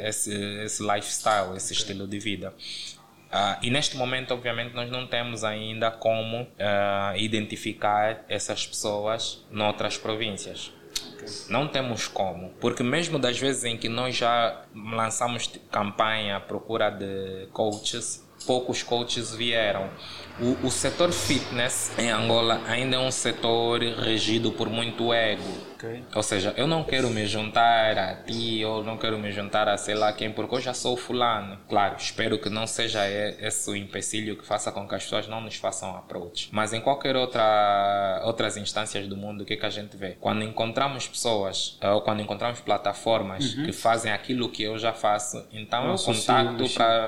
[0.00, 1.78] esse, esse lifestyle, esse okay.
[1.78, 2.52] estilo de vida.
[3.34, 9.98] Uh, e neste momento, obviamente, nós não temos ainda como uh, identificar essas pessoas noutras
[9.98, 10.70] províncias.
[11.14, 11.26] Okay.
[11.48, 16.90] Não temos como, porque mesmo das vezes em que nós já lançamos campanha à procura
[16.90, 19.90] de coaches, poucos coaches vieram.
[20.40, 25.42] O, o setor fitness em Angola ainda é um setor regido por muito ego.
[25.74, 26.02] Okay.
[26.14, 29.76] Ou seja, eu não quero me juntar a ti ou não quero me juntar a
[29.76, 31.58] sei lá quem, porque eu já sou fulano.
[31.68, 35.40] Claro, espero que não seja esse o empecilho que faça com que as pessoas não
[35.40, 36.48] nos façam approach.
[36.52, 40.16] Mas em qualquer outra outras instâncias do mundo, o que, é que a gente vê?
[40.20, 43.64] Quando encontramos pessoas ou quando encontramos plataformas uhum.
[43.64, 46.64] que fazem aquilo que eu já faço, então eu, eu contacto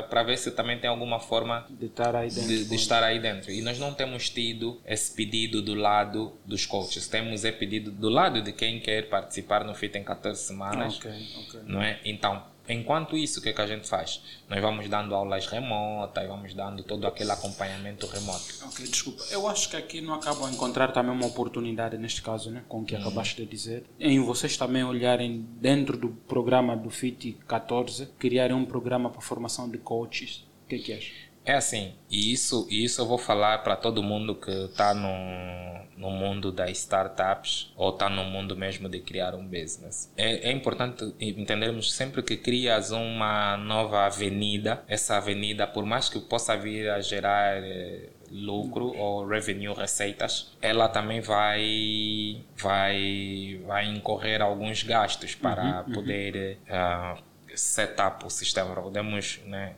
[0.08, 2.48] para ver se também tem alguma forma de estar aí dentro.
[2.48, 3.50] De, de estar aí dentro.
[3.50, 7.08] E nós não temos tido esse pedido do lado dos coaches.
[7.08, 10.96] Temos é pedido do lado de quem quer participar no FIT em 14 semanas.
[10.98, 11.60] Okay, okay.
[11.66, 12.00] Não é?
[12.04, 14.20] Então, enquanto isso, o que, é que a gente faz?
[14.48, 18.44] Nós vamos dando aulas remotas, vamos dando todo aquele acompanhamento remoto.
[18.64, 19.22] Ok, desculpa.
[19.30, 22.80] Eu acho que aqui não acabam a encontrar também uma oportunidade, neste caso, né, com
[22.80, 23.00] o que uhum.
[23.00, 28.64] acabaste de dizer, em vocês também olharem dentro do programa do FIT 14, criarem um
[28.64, 30.44] programa para formação de coaches.
[30.64, 31.25] O que é que achas?
[31.46, 36.10] É assim, e isso, isso eu vou falar para todo mundo que está no, no
[36.10, 40.12] mundo das startups ou está no mundo mesmo de criar um business.
[40.16, 46.18] É, é importante entendermos sempre que crias uma nova avenida, essa avenida, por mais que
[46.18, 54.42] possa vir a gerar eh, lucro ou revenue, receitas, ela também vai, vai, vai incorrer
[54.42, 57.14] alguns gastos para uhum, poder uhum.
[57.14, 58.74] Uh, set up o sistema.
[58.74, 59.74] Podemos, né,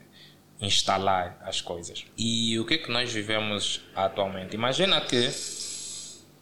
[0.61, 2.05] instalar as coisas.
[2.16, 4.55] E o que é que nós vivemos atualmente?
[4.55, 5.31] Imagina que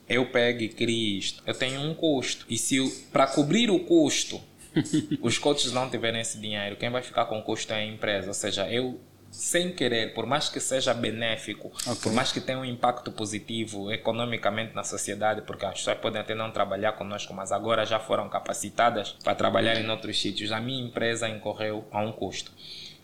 [0.09, 1.43] eu pego e crio isto.
[1.47, 2.47] Eu tenho um custo.
[2.49, 4.41] E se para cobrir o custo,
[5.21, 8.29] os coaches não tiverem esse dinheiro, quem vai ficar com o custo é a empresa.
[8.29, 11.95] Ou seja, eu sem querer, por mais que seja benéfico, okay.
[12.03, 16.35] por mais que tenha um impacto positivo economicamente na sociedade, porque as pessoas podem até
[16.35, 20.83] não trabalhar conosco, mas agora já foram capacitadas para trabalhar em outros sítios, a minha
[20.83, 22.51] empresa incorreu a um custo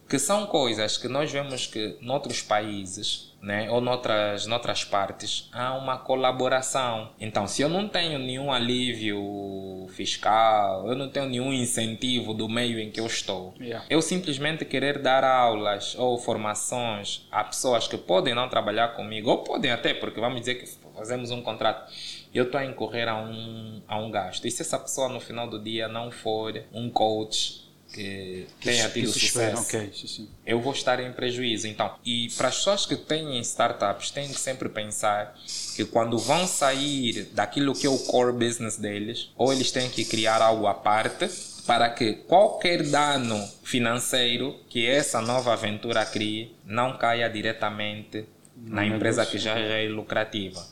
[0.09, 5.75] que são coisas que nós vemos que noutros países né, ou noutras, noutras partes há
[5.75, 7.11] uma colaboração.
[7.21, 12.79] Então, se eu não tenho nenhum alívio fiscal, eu não tenho nenhum incentivo do meio
[12.79, 13.85] em que eu estou, yeah.
[13.91, 19.39] eu simplesmente querer dar aulas ou formações a pessoas que podem não trabalhar comigo, ou
[19.39, 21.91] podem até, porque vamos dizer que fazemos um contrato
[22.35, 24.47] eu estou a incorrer a um, a um gasto.
[24.47, 27.62] E se essa pessoa no final do dia não for um coach
[27.93, 30.29] que tenha tido espera, sucesso, ok, sim, sim.
[30.47, 31.69] eu vou estar em prejuízo.
[31.69, 35.39] Então, e para as pessoas que têm startups, têm que sempre pensar
[35.77, 40.05] que quando vão sair daquilo que é o core business deles, ou eles têm que
[40.05, 41.29] criar algo à parte
[41.67, 48.25] para que qualquer dano financeiro que essa nova aventura crie não caia diretamente
[48.57, 50.72] na empresa que já é lucrativa.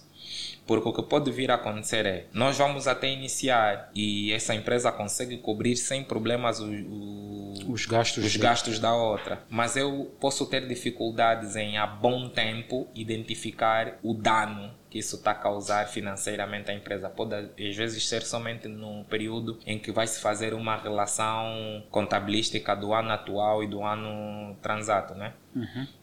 [0.70, 4.92] Porque o que pode vir a acontecer é, nós vamos até iniciar e essa empresa
[4.92, 8.24] consegue cobrir sem problemas o- o- Os gastos.
[8.24, 9.42] os gastos da outra.
[9.50, 15.32] Mas eu posso ter dificuldades em, a bom tempo, identificar o dano que isso está
[15.32, 17.08] a causar financeiramente à empresa.
[17.10, 22.76] Pode, às vezes, ser somente no período em que vai se fazer uma relação contabilística
[22.76, 25.32] do ano atual e do ano transato, né?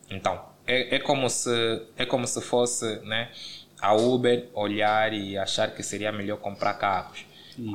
[0.10, 1.50] Então, é, é, como se,
[1.98, 3.30] é como se fosse né,
[3.82, 7.26] a Uber olhar e achar que seria melhor comprar carros.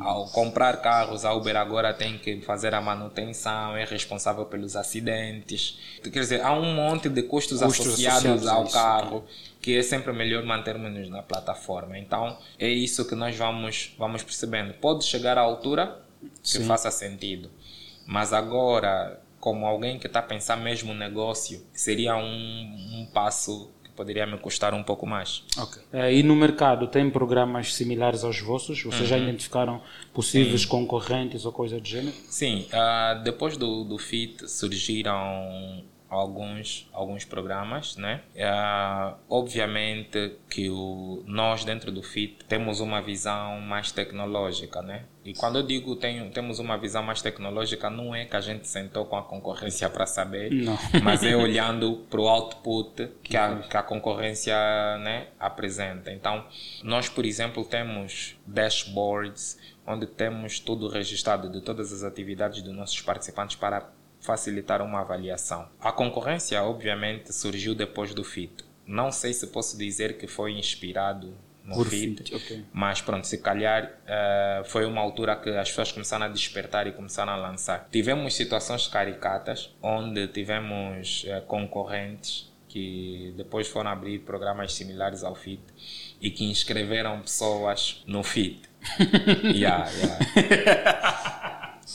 [0.00, 5.76] Ao comprar carros, a Uber agora tem que fazer a manutenção, é responsável pelos acidentes.
[6.02, 9.24] Quer dizer, há um monte de custos, Custos associados, associados ao isso, carro
[9.60, 11.98] que é sempre melhor mantermos-nos na plataforma.
[11.98, 14.74] Então, é isso que nós vamos, vamos percebendo.
[14.74, 16.00] Pode chegar à altura
[16.42, 16.64] que Sim.
[16.64, 17.50] faça sentido.
[18.06, 23.70] Mas agora, como alguém que está a pensar mesmo no negócio, seria um, um passo
[23.96, 25.44] poderia me custar um pouco mais.
[25.58, 25.82] Ok.
[25.92, 28.82] Eh, e no mercado tem programas similares aos vossos?
[28.82, 29.06] Vocês Uhum.
[29.06, 29.82] já identificaram
[30.14, 32.14] possíveis concorrentes ou coisa do gênero?
[32.28, 38.20] Sim, ah, depois do, do FIT surgiram alguns, alguns programas, né?
[38.38, 45.06] Ah, obviamente que o, nós dentro do FIT temos uma visão mais tecnológica, né?
[45.24, 48.68] E quando eu digo tenho, temos uma visão mais tecnológica, não é que a gente
[48.68, 50.76] sentou com a concorrência para saber, Não.
[51.02, 54.54] mas é olhando para o output que a, que a concorrência
[54.98, 56.12] né, apresenta.
[56.12, 56.44] Então,
[56.82, 63.00] nós, por exemplo, temos dashboards onde temos tudo registrado de todas as atividades dos nossos
[63.00, 63.90] participantes para
[64.22, 65.68] facilitar uma avaliação.
[65.80, 68.64] A concorrência, obviamente, surgiu depois do FIT.
[68.86, 72.64] Não sei se posso dizer que foi inspirado no Por FIT, FIT, ok.
[72.72, 76.92] mas pronto, se calhar eh, foi uma altura que as pessoas começaram a despertar e
[76.92, 77.88] começaram a lançar.
[77.90, 85.62] Tivemos situações caricatas onde tivemos eh, concorrentes que depois foram abrir programas similares ao FIT
[86.20, 88.62] e que inscreveram pessoas no FIT.
[89.54, 91.38] yeah, yeah.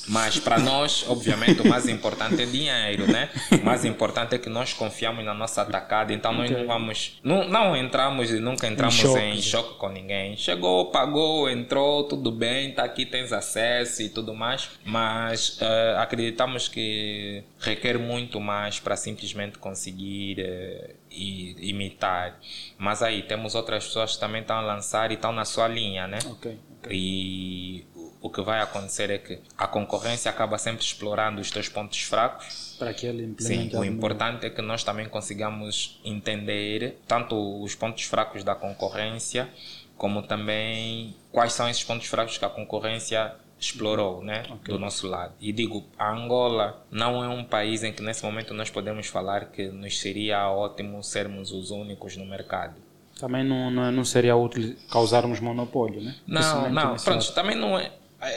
[0.08, 3.30] Mas para nós, obviamente, o mais importante é dinheiro, né?
[3.52, 7.20] O mais importante é que nós confiamos na nossa atacada, então nós não vamos.
[7.24, 9.20] Não, não entramos e nunca entramos choque.
[9.20, 10.38] em choque com ninguém.
[10.38, 14.70] Chegou, pagou, entrou, tudo bem, tá aqui, tens acesso e tudo mais.
[14.86, 22.40] Mas eh, acreditamos que requer muito mais para simplesmente conseguir eh, i- imitar.
[22.78, 26.08] Mas aí temos outras pessoas que também estão a lançar e estão na sua linha,
[26.08, 26.20] né?
[26.28, 26.58] Ok.
[26.90, 27.86] E
[28.28, 32.76] o- que vai acontecer é que a concorrência acaba sempre explorando os teus pontos fracos.
[32.78, 38.04] Para que ele Sim, o importante é que nós também consigamos entender tanto os pontos
[38.04, 39.50] fracos da concorrência,
[39.98, 45.34] como também quais são esses pontos fracos que a concorrência explorou, né, do nosso lado.
[45.42, 49.46] E digo, a Angola não é um país em que nesse momento nós podemos falar
[49.46, 52.76] que nos seria ótimo sermos os únicos no mercado.
[53.20, 56.16] Também não, não, é- não seria útil causarmos monopólio, né?
[56.28, 57.34] Não, não, pronto, lado.
[57.34, 57.92] também não é.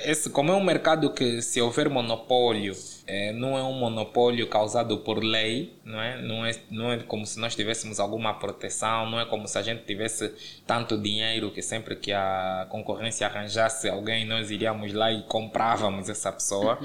[0.05, 4.99] Esse, como é um mercado que, se houver monopólio, é, não é um monopólio causado
[4.99, 6.21] por lei, não é?
[6.21, 6.53] Não, é?
[6.71, 10.35] não é como se nós tivéssemos alguma proteção, não é como se a gente tivesse
[10.67, 16.31] tanto dinheiro que sempre que a concorrência arranjasse alguém, nós iríamos lá e comprávamos essa
[16.31, 16.79] pessoa.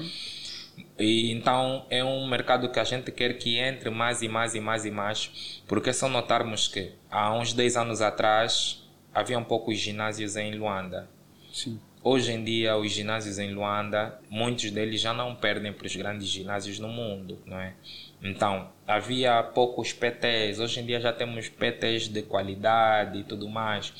[0.98, 4.60] E então é um mercado que a gente quer que entre mais e mais e
[4.60, 8.82] mais e mais, porque só notarmos que há uns 10 anos atrás
[9.14, 11.10] havia poucos ginásios em Luanda.
[11.52, 11.78] Sim.
[12.08, 16.28] Hoje em dia, os ginásios em Luanda, muitos deles já não perdem para os grandes
[16.28, 17.74] ginásios no mundo, não é?
[18.22, 23.92] Então, havia poucos PTs, hoje em dia já temos PTs de qualidade e tudo mais.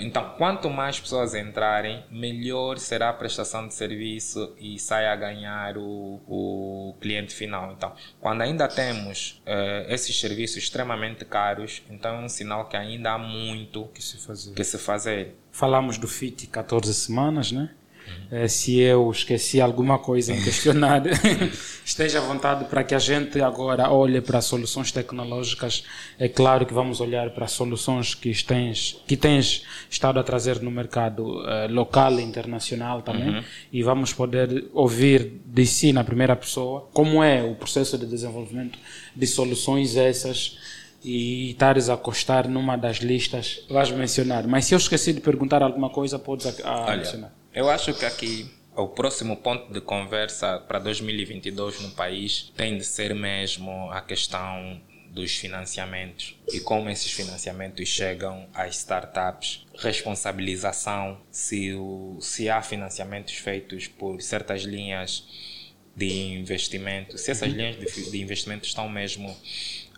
[0.00, 5.76] Então, quanto mais pessoas entrarem, melhor será a prestação de serviço e sai a ganhar
[5.78, 7.72] o, o cliente final.
[7.72, 13.12] Então, quando ainda temos eh, esses serviços extremamente caros, então é um sinal que ainda
[13.12, 14.54] há muito Que se fazer.
[14.54, 15.36] que se fazer.
[15.52, 17.70] Falamos do FIT 14 semanas, né?
[18.30, 21.02] Eh, se eu esqueci alguma coisa em questionar,
[21.84, 25.84] esteja à vontade para que a gente agora olhe para soluções tecnológicas.
[26.18, 30.70] É claro que vamos olhar para soluções que tens, que tens estado a trazer no
[30.70, 33.44] mercado eh, local e internacional também.
[33.72, 38.78] E vamos poder ouvir de si, na primeira pessoa, como é o processo de desenvolvimento
[39.14, 40.58] de soluções essas
[41.04, 44.44] e estares a acostar numa das listas, vais mencionar.
[44.48, 47.32] Mas se eu esqueci de perguntar alguma coisa, podes a, a Olha, mencionar.
[47.56, 52.84] Eu acho que aqui o próximo ponto de conversa para 2022 no país tem de
[52.84, 61.72] ser mesmo a questão dos financiamentos e como esses financiamentos chegam às startups, responsabilização se,
[61.72, 65.26] o, se há financiamentos feitos por certas linhas
[65.96, 69.34] de investimento, se essas linhas de, de investimento estão mesmo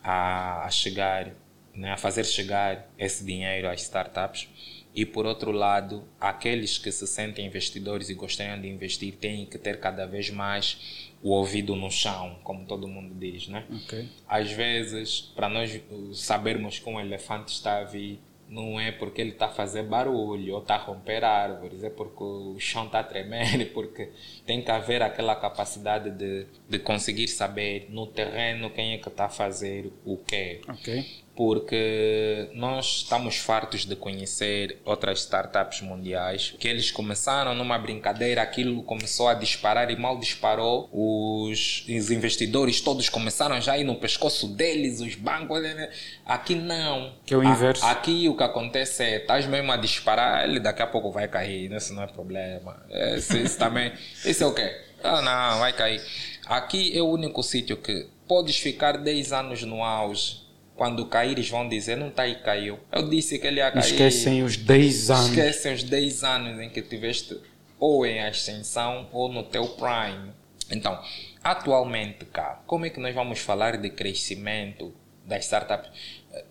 [0.00, 1.32] a, a chegar,
[1.74, 4.48] né, a fazer chegar esse dinheiro às startups.
[4.94, 9.58] E por outro lado, aqueles que se sentem investidores e gostariam de investir têm que
[9.58, 13.64] ter cada vez mais o ouvido no chão, como todo mundo diz, né?
[13.70, 14.08] Ok.
[14.26, 15.80] Às vezes, para nós
[16.14, 20.54] sabermos que um elefante está a vir, não é porque ele está a fazer barulho
[20.54, 24.10] ou está a romper árvores, é porque o chão está a tremer, porque
[24.46, 29.26] tem que haver aquela capacidade de, de conseguir saber no terreno quem é que está
[29.26, 30.60] a fazer o quê.
[30.66, 31.06] Ok.
[31.38, 38.82] Porque nós estamos fartos de conhecer outras startups mundiais que eles começaram numa brincadeira, aquilo
[38.82, 40.88] começou a disparar e mal disparou.
[40.92, 45.62] Os, os investidores todos começaram já a ir no pescoço deles, os bancos.
[45.62, 45.90] né?
[46.26, 47.12] Aqui não.
[47.24, 47.86] Que é o A- inverso.
[47.86, 51.72] Aqui o que acontece é, estás mesmo a disparar, ele daqui a pouco vai cair,
[51.72, 52.84] isso não é problema.
[52.90, 53.92] Esse, isso também,
[54.24, 54.76] isso é o quê?
[55.04, 56.02] Ah, não, vai cair.
[56.46, 60.47] Aqui é o único sítio que podes ficar 10 anos no auge.
[60.78, 62.78] Quando caíres vão dizer, não está aí, caiu.
[62.92, 63.84] Eu disse que ele ia cair.
[63.84, 65.28] Esquecem os 10 anos.
[65.30, 67.36] Esquecem os 10 anos em que tiveste
[67.80, 70.30] ou em ascensão ou no teu prime.
[70.70, 71.02] Então,
[71.42, 74.94] atualmente cá, como é que nós vamos falar de crescimento
[75.26, 75.90] das startups?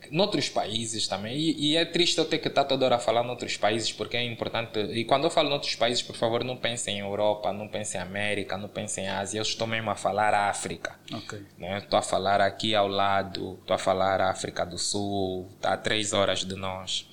[0.09, 3.23] Noutros países também, e, e é triste eu ter que estar toda hora a falar
[3.23, 4.79] noutros países, porque é importante.
[4.79, 8.03] E quando eu falo noutros países, por favor, não pensem em Europa, não pensem em
[8.03, 10.95] América, não pensem em Ásia, eu estou mesmo a falar África.
[11.13, 11.41] Ok.
[11.57, 11.77] Né?
[11.77, 16.11] Estou a falar aqui ao lado, estou a falar África do Sul, está a três
[16.11, 17.07] horas de nós.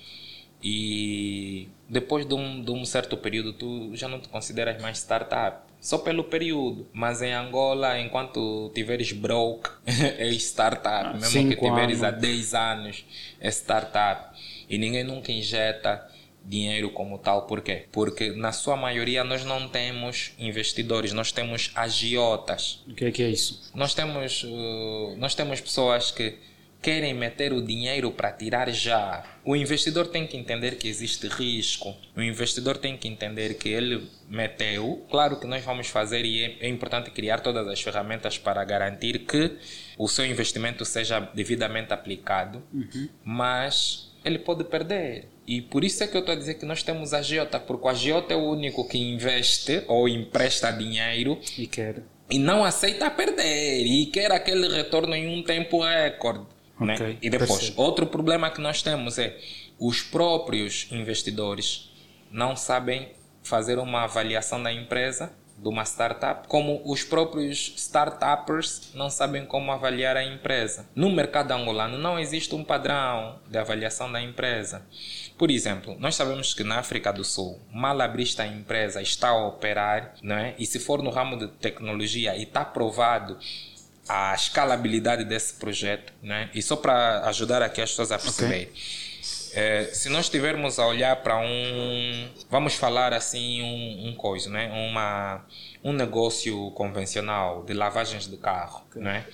[0.62, 5.63] E depois de um, de um certo período, tu já não te consideras mais startup.
[5.84, 6.88] Só pelo período.
[6.94, 11.20] Mas em Angola, enquanto tiveres broke, é startup.
[11.20, 12.20] Mesmo que tiveres há anos.
[12.22, 13.04] 10 anos,
[13.38, 14.34] é startup.
[14.66, 16.10] E ninguém nunca injeta
[16.42, 17.42] dinheiro como tal.
[17.42, 17.84] Por quê?
[17.92, 22.82] Porque na sua maioria nós não temos investidores, nós temos agiotas.
[22.88, 23.70] O que é que é isso?
[23.74, 26.38] Nós temos, uh, nós temos pessoas que
[26.84, 29.24] querem meter o dinheiro para tirar já.
[29.42, 31.94] O investidor tem que entender que existe risco.
[32.14, 35.02] O investidor tem que entender que ele meteu.
[35.10, 39.20] Claro que nós vamos fazer e é, é importante criar todas as ferramentas para garantir
[39.20, 39.52] que
[39.96, 42.62] o seu investimento seja devidamente aplicado,
[43.24, 45.28] mas ele pode perder.
[45.46, 47.86] E por isso é que eu estou a dizer que nós temos a agiota, porque
[47.86, 52.02] o agiota é o único que investe ou empresta dinheiro E quer.
[52.30, 56.46] e não aceita perder e quer aquele retorno em um tempo recorde.
[56.80, 57.16] Né?
[57.22, 57.82] E depois, percebo.
[57.82, 59.38] outro problema que nós temos é
[59.78, 61.90] os próprios investidores
[62.30, 69.08] não sabem fazer uma avaliação da empresa, de uma startup, como os próprios startuppers não
[69.08, 70.88] sabem como avaliar a empresa.
[70.96, 74.84] No mercado angolano não existe um padrão de avaliação da empresa.
[75.38, 79.46] Por exemplo, nós sabemos que na África do Sul, mal abriste a empresa, está a
[79.46, 80.54] operar, não é?
[80.58, 83.38] e se for no ramo de tecnologia e está provado
[84.08, 86.50] a escalabilidade desse projeto, né?
[86.54, 88.68] e só para ajudar aqui as pessoas a perceberem.
[89.54, 94.68] É, se nós estivermos a olhar para um, vamos falar assim, um, um coisa, né?
[94.90, 95.46] Uma,
[95.82, 99.24] um negócio convencional de lavagens de carro, né?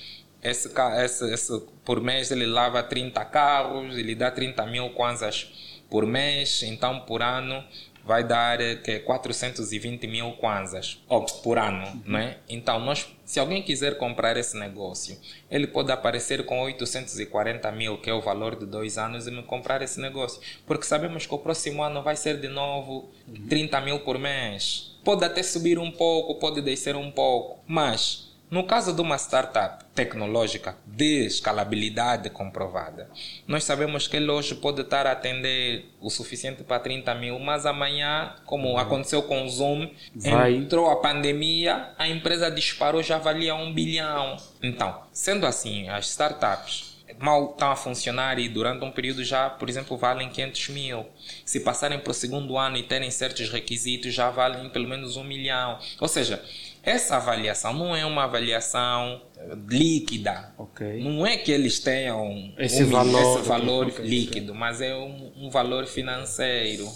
[0.43, 0.71] Esse,
[1.03, 6.63] esse, esse, por mês ele lava 30 carros, ele dá 30 mil kwanzas por mês,
[6.65, 7.65] então por ano
[8.05, 12.39] vai dar eh, que é 420 mil kwanzas oh, por ano, né?
[12.49, 15.19] Então nós, se alguém quiser comprar esse negócio,
[15.51, 19.43] ele pode aparecer com 840 mil, que é o valor de dois anos, e me
[19.43, 23.11] comprar esse negócio, porque sabemos que o próximo ano vai ser de novo
[23.49, 24.97] 30 mil por mês.
[25.05, 29.85] Pode até subir um pouco, pode descer um pouco, mas no caso de uma startup
[29.95, 33.09] tecnológica de escalabilidade comprovada,
[33.47, 37.65] nós sabemos que ele hoje pode estar a atender o suficiente para 30 mil, mas
[37.65, 40.55] amanhã, como aconteceu com o Zoom, Vai.
[40.55, 44.37] entrou a pandemia, a empresa disparou, já valia um bilhão.
[44.63, 49.69] Então, sendo assim, as startups mal estão a funcionar e durante um período já, por
[49.69, 51.07] exemplo, valem 500 mil.
[51.45, 55.25] Se passarem para o segundo ano e terem certos requisitos, já valem pelo menos um
[55.25, 55.79] milhão.
[56.01, 56.43] Ou seja,
[56.83, 59.23] essa avaliação não é uma avaliação
[59.69, 60.53] líquida.
[60.59, 61.03] Ok.
[61.03, 65.33] Não é que eles tenham Esse um valor- esse valor ok, líquido, mas é um,
[65.37, 66.91] um valor financeiro,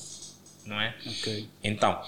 [0.67, 0.95] não é?
[1.63, 2.01] Então,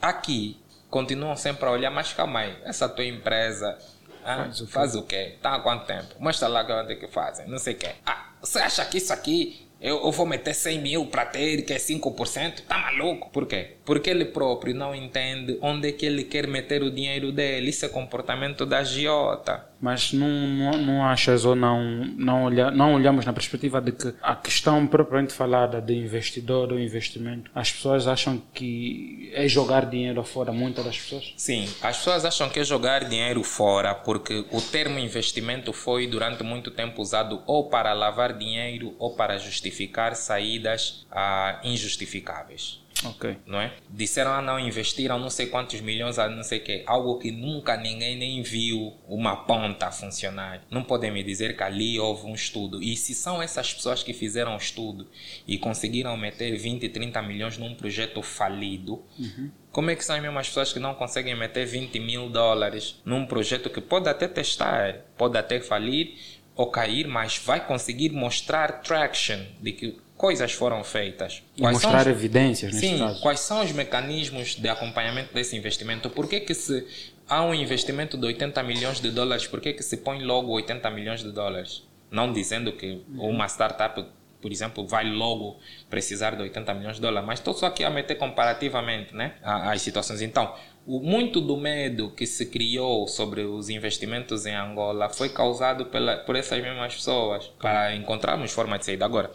[0.00, 0.56] aqui
[0.90, 3.78] continuam sempre a olhar, mas calma aí, essa tua empresa
[4.24, 4.72] ah, Faz o quê?
[4.72, 5.32] faz o quê?
[5.36, 6.14] Está há quanto tempo?
[6.18, 7.90] Mostra lá quanto é que fazem, não sei o quê.
[8.06, 11.72] Ah, você acha que isso aqui eu, eu vou meter 100 mil para ter que
[11.72, 12.60] é 5%.
[12.68, 13.30] Tá maluco?
[13.30, 13.78] Por quê?
[13.84, 17.70] Porque ele próprio não entende onde é que ele quer meter o dinheiro dele.
[17.70, 19.72] Isso é comportamento da agiota.
[19.80, 21.82] Mas não, não, não achas ou não,
[22.16, 26.78] não, olha, não olhamos na perspectiva de que a questão propriamente falada de investidor ou
[26.78, 31.34] investimento, as pessoas acham que é jogar dinheiro fora, muitas das pessoas?
[31.36, 36.44] Sim, as pessoas acham que é jogar dinheiro fora porque o termo investimento foi durante
[36.44, 42.81] muito tempo usado ou para lavar dinheiro ou para justificar saídas ah, injustificáveis.
[43.04, 43.36] Ok.
[43.46, 43.74] Não é?
[43.90, 46.82] Disseram, ah, não, investiram não sei quantos milhões a não sei o quê.
[46.86, 50.62] Algo que nunca ninguém nem viu uma ponta funcionar.
[50.70, 52.82] Não podem me dizer que ali houve um estudo.
[52.82, 55.08] E se são essas pessoas que fizeram o estudo
[55.46, 59.50] e conseguiram meter 20, 30 milhões num projeto falido, uhum.
[59.72, 63.24] Como é que são as mesmas pessoas que não conseguem meter 20 mil dólares num
[63.24, 66.14] projeto que pode até testar, pode até falir
[66.54, 71.42] ou cair, mas vai conseguir mostrar traction de que coisas foram feitas.
[71.56, 72.06] E quais mostrar os...
[72.06, 73.20] evidências, neste Sim, caso.
[73.20, 76.08] quais são os mecanismos de acompanhamento desse investimento?
[76.08, 76.86] Por que, que se
[77.28, 80.88] há um investimento de 80 milhões de dólares, por que, que se põe logo 80
[80.90, 81.82] milhões de dólares?
[82.08, 84.06] Não dizendo que uma startup,
[84.40, 85.58] por exemplo, vai logo
[85.90, 89.82] precisar de 80 milhões de dólares, mas estou só aqui a meter comparativamente né, as
[89.82, 90.22] situações.
[90.22, 90.54] Então,
[90.86, 96.18] o, muito do medo que se criou sobre os investimentos em Angola foi causado pela,
[96.18, 99.04] por essas mesmas pessoas, para encontrarmos forma de saída.
[99.04, 99.32] Agora,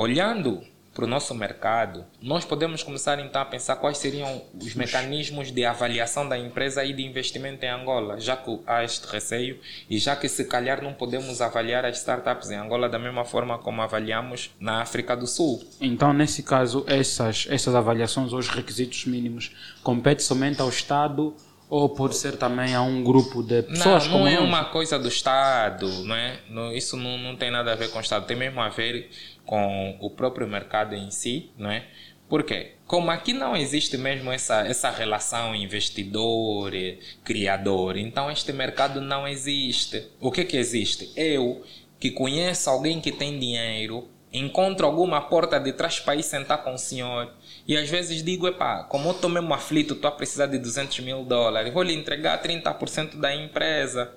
[0.00, 0.62] Olhando
[0.94, 5.64] para o nosso mercado, nós podemos começar então a pensar quais seriam os mecanismos de
[5.64, 9.58] avaliação da empresa e de investimento em Angola, já que há este receio
[9.90, 13.58] e já que se calhar não podemos avaliar as startups em Angola da mesma forma
[13.58, 15.64] como avaliamos na África do Sul.
[15.80, 19.50] Então, nesse caso, essas, essas avaliações ou os requisitos mínimos
[19.82, 21.34] competem somente ao Estado
[21.68, 25.08] ou pode ser também a um grupo de pessoas não, não é uma coisa do
[25.08, 26.38] Estado, não é?
[26.74, 29.10] isso não, não tem nada a ver com o Estado, tem mesmo a ver
[29.44, 31.84] com o próprio mercado em si, não é?
[32.28, 32.72] Por quê?
[32.86, 40.06] Como aqui não existe mesmo essa, essa relação investidor-criador, então este mercado não existe.
[40.20, 41.10] O que que existe?
[41.16, 41.64] Eu,
[41.98, 46.74] que conheço alguém que tem dinheiro, encontro alguma porta de trás para ir sentar com
[46.74, 47.32] o senhor
[47.68, 51.00] e às vezes digo, epá, como eu estou mesmo aflito, estou a precisar de 200
[51.00, 54.10] mil dólares, vou lhe entregar 30% da empresa.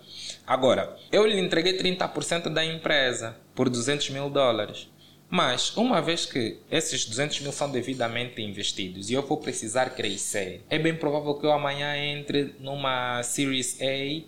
[0.47, 4.89] Agora, eu lhe entreguei 30% da empresa por 200 mil dólares.
[5.29, 10.63] Mas, uma vez que esses 200 mil são devidamente investidos e eu vou precisar crescer,
[10.69, 14.25] é bem provável que eu amanhã entre numa Series A e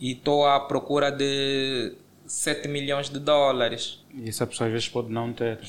[0.00, 1.94] estou à procura de
[2.26, 4.04] 7 milhões de dólares.
[4.14, 5.60] E essa pessoa às vezes pode não ter.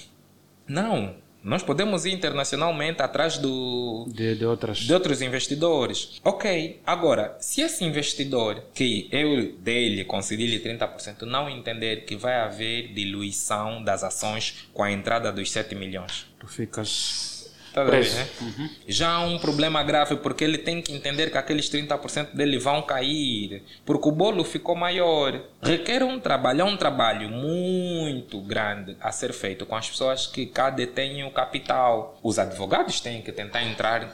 [0.67, 1.15] Não,
[1.47, 4.79] nós podemos ir internacionalmente atrás do, de, de, outras...
[4.79, 6.19] de outros investidores.
[6.21, 12.93] Ok, agora, se esse investidor que eu dele concedi-lhe 30% não entender que vai haver
[12.93, 17.36] diluição das ações com a entrada dos 7 milhões, tu ficas
[17.77, 18.27] Tá né?
[18.41, 18.69] Uhum.
[18.87, 22.81] Já há um problema grave porque ele tem que entender que aqueles 30% dele vão
[22.81, 25.39] cair, porque o bolo ficou maior.
[25.61, 30.47] Requer um trabalho, é um trabalho muito grande a ser feito com as pessoas que
[30.47, 32.19] cá detêm o capital.
[32.23, 34.11] Os advogados têm que tentar entrar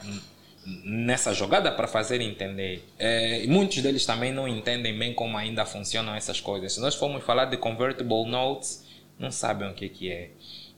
[0.84, 2.84] nessa jogada para fazer entender.
[2.98, 6.74] É, muitos deles também não entendem bem como ainda funcionam essas coisas.
[6.74, 8.84] Se nós formos falar de convertible notes,
[9.18, 10.30] não sabem o que, que é.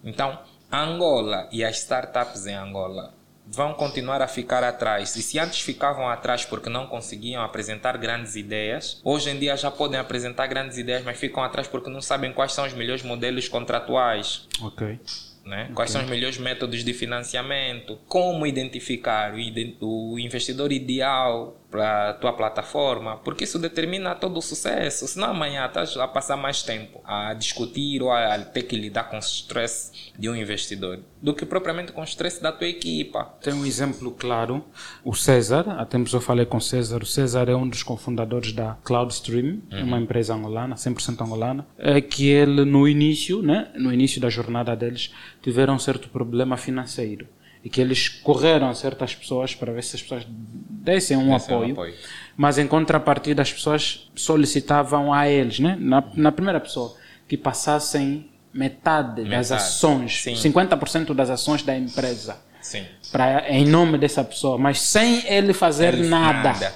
[0.05, 0.39] Então,
[0.71, 3.15] Angola e as startups em Angola
[3.47, 5.15] vão continuar a ficar atrás.
[5.15, 9.71] E se antes ficavam atrás porque não conseguiam apresentar grandes ideias, hoje em dia já
[9.71, 13.49] podem apresentar grandes ideias, mas ficam atrás porque não sabem quais são os melhores modelos
[13.49, 14.49] contratuais.
[14.61, 14.99] Ok.
[15.45, 15.63] Né?
[15.63, 15.75] Okay.
[15.77, 17.97] Quais são os melhores métodos de financiamento?
[18.09, 19.33] Como identificar
[19.81, 25.07] o investidor ideal para a tua plataforma, porque isso determina todo o sucesso.
[25.09, 29.17] Senão amanhã estás a passar mais tempo a discutir ou a ter que lidar com
[29.17, 33.25] o stress de um investidor do que propriamente com o stress da tua equipa.
[33.41, 34.65] Tem um exemplo claro,
[35.05, 38.53] o César, há tempos eu falei com o César, o César é um dos cofundadores
[38.53, 39.83] da CloudStream, uhum.
[39.83, 44.77] uma empresa angolana, 100% angolana, é que ele no início, né, no início da jornada
[44.77, 45.13] deles,
[45.43, 47.27] tiveram um certo problema financeiro
[47.67, 51.71] e que eles correram a certas pessoas para ver se as pessoas dessem um, apoio,
[51.71, 51.95] um apoio,
[52.37, 55.77] mas em contrapartida as pessoas solicitavam a eles, né?
[55.81, 56.95] na, na primeira pessoa,
[57.27, 59.31] que passassem metade, metade.
[59.31, 60.35] das ações, Sim.
[60.35, 62.39] 50% das ações da empresa.
[62.63, 62.85] Sim.
[63.11, 66.53] Pra, em nome dessa pessoa, mas sem ele fazer ele, nada.
[66.53, 66.73] nada.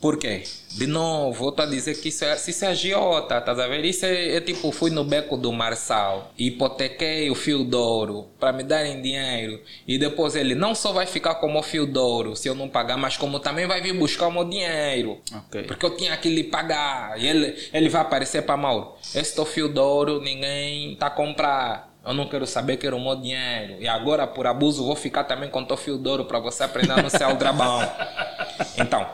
[0.00, 0.42] Por quê?
[0.76, 3.82] De novo, vou a dizer que isso é, isso é agiota, tá a ver?
[3.84, 8.52] Isso é, é, tipo, fui no beco do Marçal, hipotequei o fio de ouro para
[8.52, 12.36] me darem dinheiro e depois ele não só vai ficar como o fio de ouro
[12.36, 15.18] se eu não pagar, mas como também vai vir buscar o meu dinheiro.
[15.46, 15.62] Okay.
[15.62, 18.92] Porque eu tinha que lhe pagar e ele, ele vai aparecer para Mauro.
[19.14, 23.02] Este fio de ouro ninguém tá a comprar Eu não quero saber que era o
[23.02, 23.76] meu dinheiro.
[23.80, 26.62] E agora, por abuso, vou ficar também com o teu fio de ouro para você
[26.62, 27.80] aprender a não ser aldrabão.
[28.78, 29.06] Então,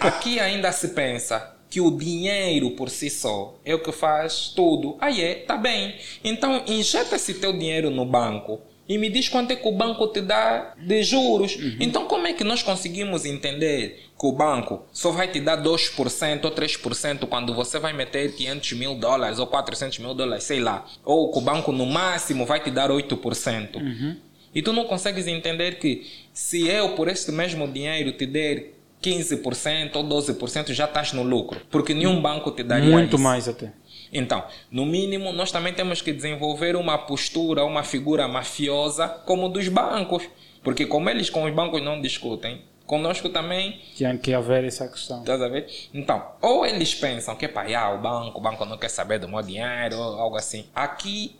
[0.00, 4.96] aqui ainda se pensa que o dinheiro por si só é o que faz tudo.
[5.00, 5.96] Aí é, tá bem.
[6.24, 10.06] Então, injeta esse teu dinheiro no banco e me diz quanto é que o banco
[10.08, 11.56] te dá de juros.
[11.56, 11.76] Uhum.
[11.78, 16.44] Então, como é que nós conseguimos entender que o banco só vai te dar 2%
[16.44, 20.86] ou 3% quando você vai meter 500 mil dólares ou 400 mil dólares, sei lá.
[21.04, 23.76] Ou que o banco no máximo vai te dar 8%.
[23.76, 24.16] Uhum.
[24.54, 29.96] E tu não consegues entender que se eu, por este mesmo dinheiro, te der 15%
[29.96, 31.60] ou 12%, já estás no lucro.
[31.70, 33.22] Porque nenhum banco te daria Muito isso.
[33.22, 33.72] mais até.
[34.12, 39.68] Então, no mínimo, nós também temos que desenvolver uma postura, uma figura mafiosa como dos
[39.68, 40.24] bancos.
[40.62, 43.80] Porque como eles com os bancos não discutem, conosco também...
[43.94, 45.20] Tinha que haver essa questão.
[45.20, 45.66] Estás a ver?
[45.92, 49.28] Então, ou eles pensam que, pá, ah, o banco, o banco não quer saber do
[49.28, 50.66] meu dinheiro, ou algo assim.
[50.74, 51.36] Aqui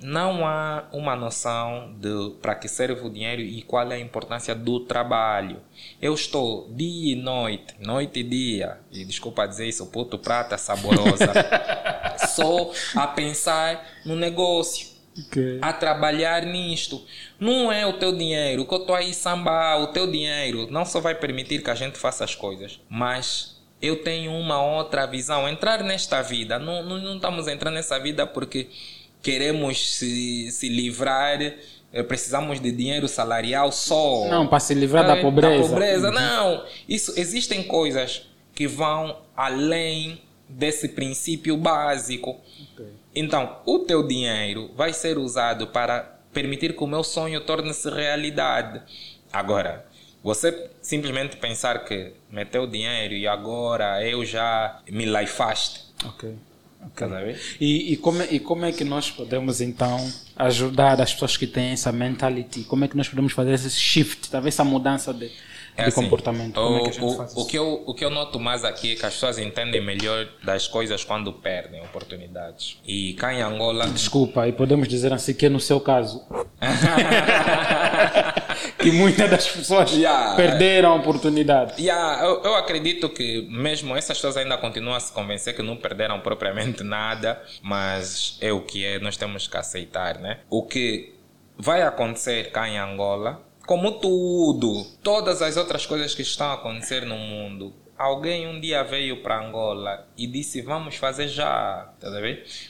[0.00, 4.54] não há uma noção de para que serve o dinheiro e qual é a importância
[4.54, 5.58] do trabalho.
[6.00, 11.32] Eu estou dia e noite, noite e dia, e desculpa dizer isso, puto prata saborosa,
[12.34, 14.88] só a pensar no negócio.
[15.26, 15.58] Okay.
[15.60, 17.04] A trabalhar nisto.
[17.38, 21.00] Não é o teu dinheiro, que eu estou aí sambar, o teu dinheiro não só
[21.00, 25.48] vai permitir que a gente faça as coisas, mas eu tenho uma outra visão.
[25.48, 28.68] Entrar nesta vida, não, não, não estamos entrando nessa vida porque
[29.22, 34.28] queremos se, se livrar, eh, precisamos de dinheiro salarial só.
[34.28, 35.62] Não, para se livrar da pobreza.
[35.62, 36.14] Da pobreza, uhum.
[36.14, 36.64] não.
[36.88, 42.40] Isso, existem coisas que vão além desse princípio básico.
[42.74, 42.86] Okay.
[43.14, 48.82] Então, o teu dinheiro vai ser usado para permitir que o meu sonho torne-se realidade.
[49.32, 49.84] Agora,
[50.22, 55.84] você simplesmente pensar que meteu dinheiro e agora eu já me laifaste.
[56.04, 56.34] Ok.
[56.86, 57.36] Okay.
[57.60, 61.70] E, e, como, e como é que nós podemos então ajudar as pessoas que têm
[61.70, 62.64] essa mentality?
[62.64, 65.30] Como é que nós podemos fazer esse shift, talvez essa mudança de,
[65.76, 66.58] é de assim, comportamento?
[66.58, 69.06] O, é que o, o, que eu, o que eu noto mais aqui é que
[69.06, 72.78] as pessoas entendem melhor das coisas quando perdem oportunidades.
[72.86, 73.86] E cá em Angola.
[73.88, 76.24] Desculpa, e podemos dizer assim que é no seu caso.
[78.78, 80.36] que muitas das pessoas yeah.
[80.36, 81.80] perderam a oportunidade.
[81.80, 85.76] Yeah, eu, eu, acredito que mesmo essas pessoas ainda continuam a se convencer que não
[85.76, 90.38] perderam propriamente nada, mas é o que é, nós temos que aceitar, né?
[90.48, 91.14] O que
[91.56, 93.40] vai acontecer cá em Angola,
[93.70, 98.82] como tudo, todas as outras coisas que estão a acontecer no mundo, alguém um dia
[98.82, 102.08] veio para Angola e disse vamos fazer já, tá?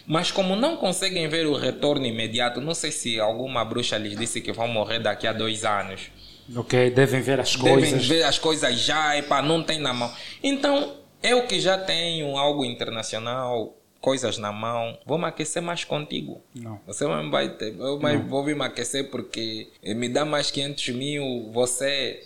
[0.07, 4.43] Mas como não conseguem ver o retorno imediato, não sei se alguma bruxa lhes disse
[4.43, 6.11] que vão morrer daqui a dois anos.
[6.55, 7.91] Ok, devem ver as coisas.
[7.93, 10.13] Devem ver as coisas já, epa, não tem na mão.
[10.43, 16.41] Então, eu que já tenho algo internacional, coisas na mão, vou me aquecer mais contigo.
[16.55, 16.81] Não.
[16.87, 22.23] Você vai ter, eu vou me aquecer porque me dá mais 500 mil, você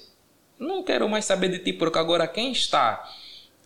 [0.58, 3.04] não quero mais saber de ti, porque agora quem está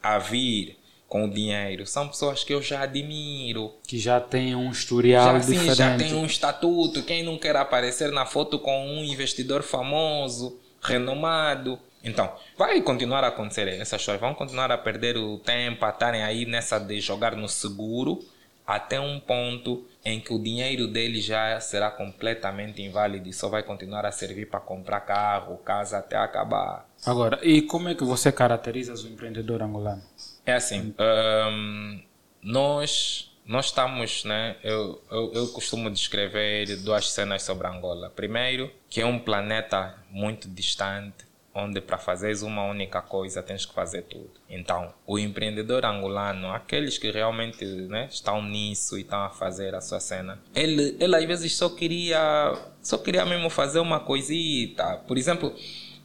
[0.02, 0.78] a vir
[1.08, 3.72] com o dinheiro são pessoas que eu já admiro.
[3.86, 5.70] Que já têm um historial já, diferente.
[5.70, 7.02] Sim, já tem um estatuto.
[7.02, 11.78] Quem não quer aparecer na foto com um investidor famoso, renomado.
[12.08, 13.68] Então, vai continuar a acontecer.
[13.68, 17.48] Essas pessoas vão continuar a perder o tempo, a estarem aí nessa de jogar no
[17.48, 18.18] seguro,
[18.66, 23.62] até um ponto em que o dinheiro dele já será completamente inválido e só vai
[23.62, 26.88] continuar a servir para comprar carro, casa até acabar.
[27.04, 30.02] Agora, e como é que você caracteriza o empreendedor angolano?
[30.44, 32.02] É assim, um,
[32.42, 34.56] nós nós estamos, né?
[34.62, 38.10] Eu, eu, eu, costumo descrever duas cenas sobre Angola.
[38.10, 41.24] Primeiro, que é um planeta muito distante,
[41.58, 44.30] onde para fazeres uma única coisa tens que fazer tudo.
[44.48, 49.80] Então, o empreendedor angolano, aqueles que realmente né, estão nisso e estão a fazer a
[49.80, 52.52] sua cena, ele, ele às vezes só queria,
[52.82, 55.02] só queria mesmo fazer uma coisita.
[55.06, 55.54] Por exemplo,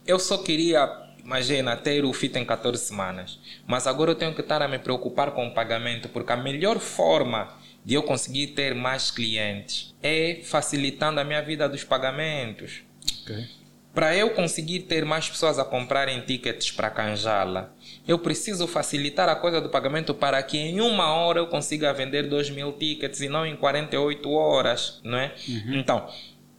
[0.06, 3.40] eu só queria imagina, ter o FIT em 14 semanas.
[3.66, 6.78] Mas agora eu tenho que estar a me preocupar com o pagamento, porque a melhor
[6.78, 7.48] forma
[7.84, 12.82] de eu conseguir ter mais clientes é facilitando a minha vida dos pagamentos.
[13.22, 13.48] Okay.
[13.94, 17.72] Para eu conseguir ter mais pessoas a comprarem tickets para Canjala,
[18.08, 22.28] eu preciso facilitar a coisa do pagamento para que em uma hora eu consiga vender
[22.28, 25.32] 2 mil tickets e não em 48 horas, não é?
[25.48, 25.76] Uhum.
[25.76, 26.08] Então,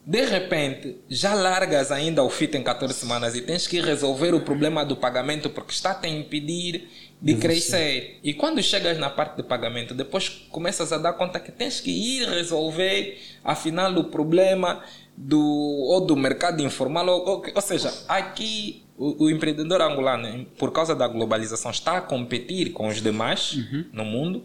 [0.05, 4.39] de repente, já largas ainda o FIT em 14 semanas e tens que resolver o
[4.39, 6.87] problema do pagamento porque está a te impedir
[7.19, 8.19] de crescer.
[8.23, 11.89] E quando chegas na parte de pagamento, depois começas a dar conta que tens que
[11.89, 14.83] ir resolver, afinal, o problema
[15.17, 20.71] do, ou do mercado informal, ou, ou, ou seja, aqui o, o, empreendedor angolano, por
[20.71, 23.85] causa da globalização, está a competir com os demais uhum.
[23.91, 24.43] no mundo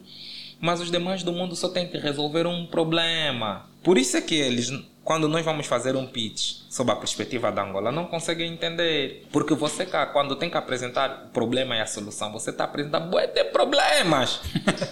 [0.61, 3.67] mas os demais do mundo só têm que resolver um problema.
[3.83, 4.71] Por isso é que eles,
[5.03, 9.27] quando nós vamos fazer um pitch sob a perspectiva da Angola, não conseguem entender.
[9.33, 13.27] Porque você, quando tem que apresentar o problema e a solução, você está apresentando bué
[13.27, 14.41] de problemas.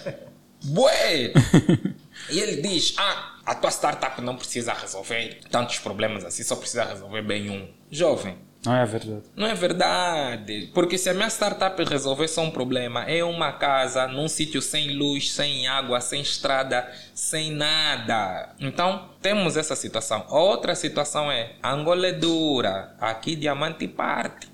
[0.65, 1.33] bué!
[2.31, 6.83] e ele diz, ah, a tua startup não precisa resolver tantos problemas assim, só precisa
[6.83, 7.67] resolver bem um.
[7.91, 9.23] Jovem, não é verdade.
[9.35, 10.69] Não é verdade.
[10.73, 14.95] Porque se a minha startup resolver só um problema, é uma casa num sítio sem
[14.95, 18.53] luz, sem água, sem estrada, sem nada.
[18.59, 20.25] Então, temos essa situação.
[20.29, 24.48] Outra situação é: Angola é dura, aqui diamante parte.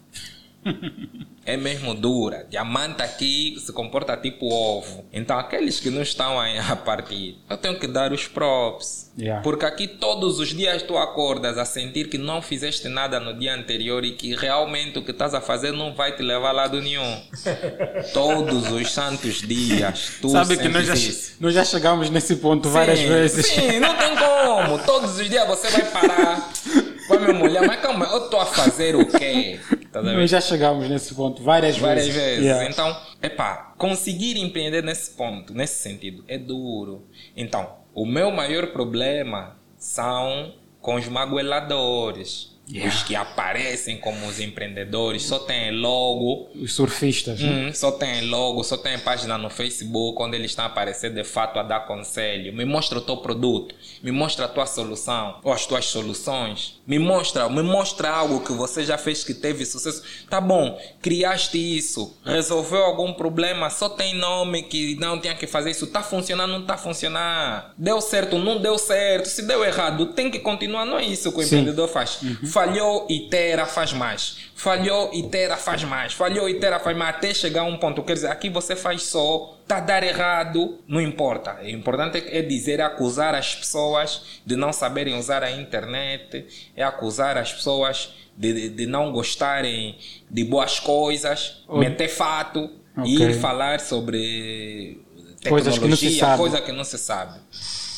[1.45, 2.45] É mesmo dura.
[2.49, 5.05] Diamante aqui se comporta tipo ovo.
[5.13, 9.11] Então, aqueles que não estão aí a partir, eu tenho que dar os props.
[9.17, 9.41] Yeah.
[9.41, 13.55] Porque aqui todos os dias tu acordas a sentir que não fizeste nada no dia
[13.55, 16.81] anterior e que realmente o que estás a fazer não vai te levar a lado
[16.81, 17.21] nenhum.
[18.13, 20.17] todos os santos dias.
[20.19, 20.95] Tu Sabe que nós já,
[21.39, 23.45] nós já chegamos nesse ponto sim, várias vezes.
[23.45, 24.79] Sim, não tem como.
[24.79, 26.51] Todos os dias você vai parar.
[27.07, 29.59] Vai me mulher, mas calma, eu estou a fazer o quê?
[29.91, 32.21] Tá Nós já chegamos nesse ponto várias, várias vezes.
[32.21, 32.45] vezes.
[32.45, 32.69] Yeah.
[32.69, 37.07] Então, epá, conseguir empreender nesse ponto, nesse sentido, é duro.
[37.35, 42.89] Então, o meu maior problema são com os magoeladores Yeah.
[42.89, 46.49] Os que aparecem como os empreendedores só tem logo.
[46.55, 47.39] Os surfistas.
[47.39, 51.23] Hum, só tem logo, só tem página no Facebook onde eles estão a aparecer de
[51.23, 52.51] fato a dar conselho.
[52.53, 56.74] Me mostra o teu produto, me mostra a tua solução ou as tuas soluções.
[56.85, 60.03] Me mostra, me mostra algo que você já fez que teve sucesso.
[60.29, 65.71] Tá bom, criaste isso, resolveu algum problema, só tem nome que não tinha que fazer
[65.71, 65.87] isso.
[65.87, 67.65] Tá funcionando, não tá funcionando.
[67.77, 69.27] Deu certo, não deu certo.
[69.27, 70.85] Se deu errado, tem que continuar.
[70.85, 71.59] Não é isso que o Sim.
[71.59, 72.21] empreendedor faz.
[72.21, 74.37] Uhum falhou e Tera faz mais.
[74.55, 76.13] Falhou e Tera faz mais.
[76.13, 78.01] Falhou e Tera faz mais até chegar a um ponto.
[78.01, 81.57] Quer dizer, aqui você faz só, tá a dar errado, não importa.
[81.61, 86.45] O importante é dizer, é acusar as pessoas de não saberem usar a internet,
[86.75, 89.97] é acusar as pessoas de, de, não gostarem
[90.29, 93.11] de boas coisas, meter fato okay.
[93.11, 95.01] e ir falar sobre
[95.41, 97.39] tecnologia, coisa que não se sabe.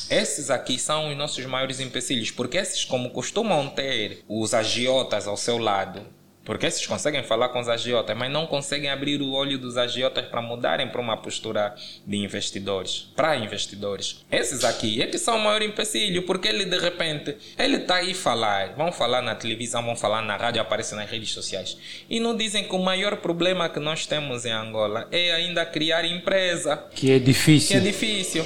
[0.10, 5.36] Esses aqui são os nossos maiores empecilhos, porque esses, como costumam ter os agiotas ao
[5.36, 6.02] seu lado,
[6.48, 10.26] porque esses conseguem falar com os agiotas, mas não conseguem abrir o olho dos agiotas
[10.28, 11.76] para mudarem para uma postura
[12.06, 14.24] de investidores, para investidores.
[14.32, 18.14] Esses aqui é que são o maior empecilho, porque ele de repente, ele está aí
[18.14, 21.78] falar, vão falar na televisão, vão falar na rádio, aparecem nas redes sociais,
[22.10, 26.06] e não dizem que o maior problema que nós temos em Angola é ainda criar
[26.06, 26.82] empresa.
[26.96, 27.72] Que é difícil.
[27.72, 28.46] Que é difícil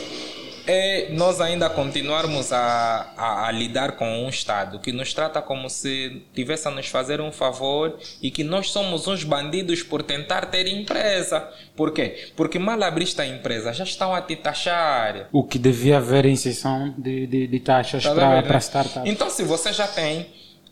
[0.72, 5.70] é nós ainda continuarmos a, a, a, lidar com um Estado que nos trata como
[5.70, 10.46] se tivesse a nos fazer um favor e que nós somos uns bandidos por tentar
[10.46, 11.48] ter empresa.
[11.76, 12.32] Por quê?
[12.36, 15.28] Porque mal abriste a empresa, já estão a te taxar.
[15.32, 18.58] O que devia haver isenção de, de, de taxas tá para né?
[18.60, 19.12] startups.
[19.12, 20.28] Então, se você já tem,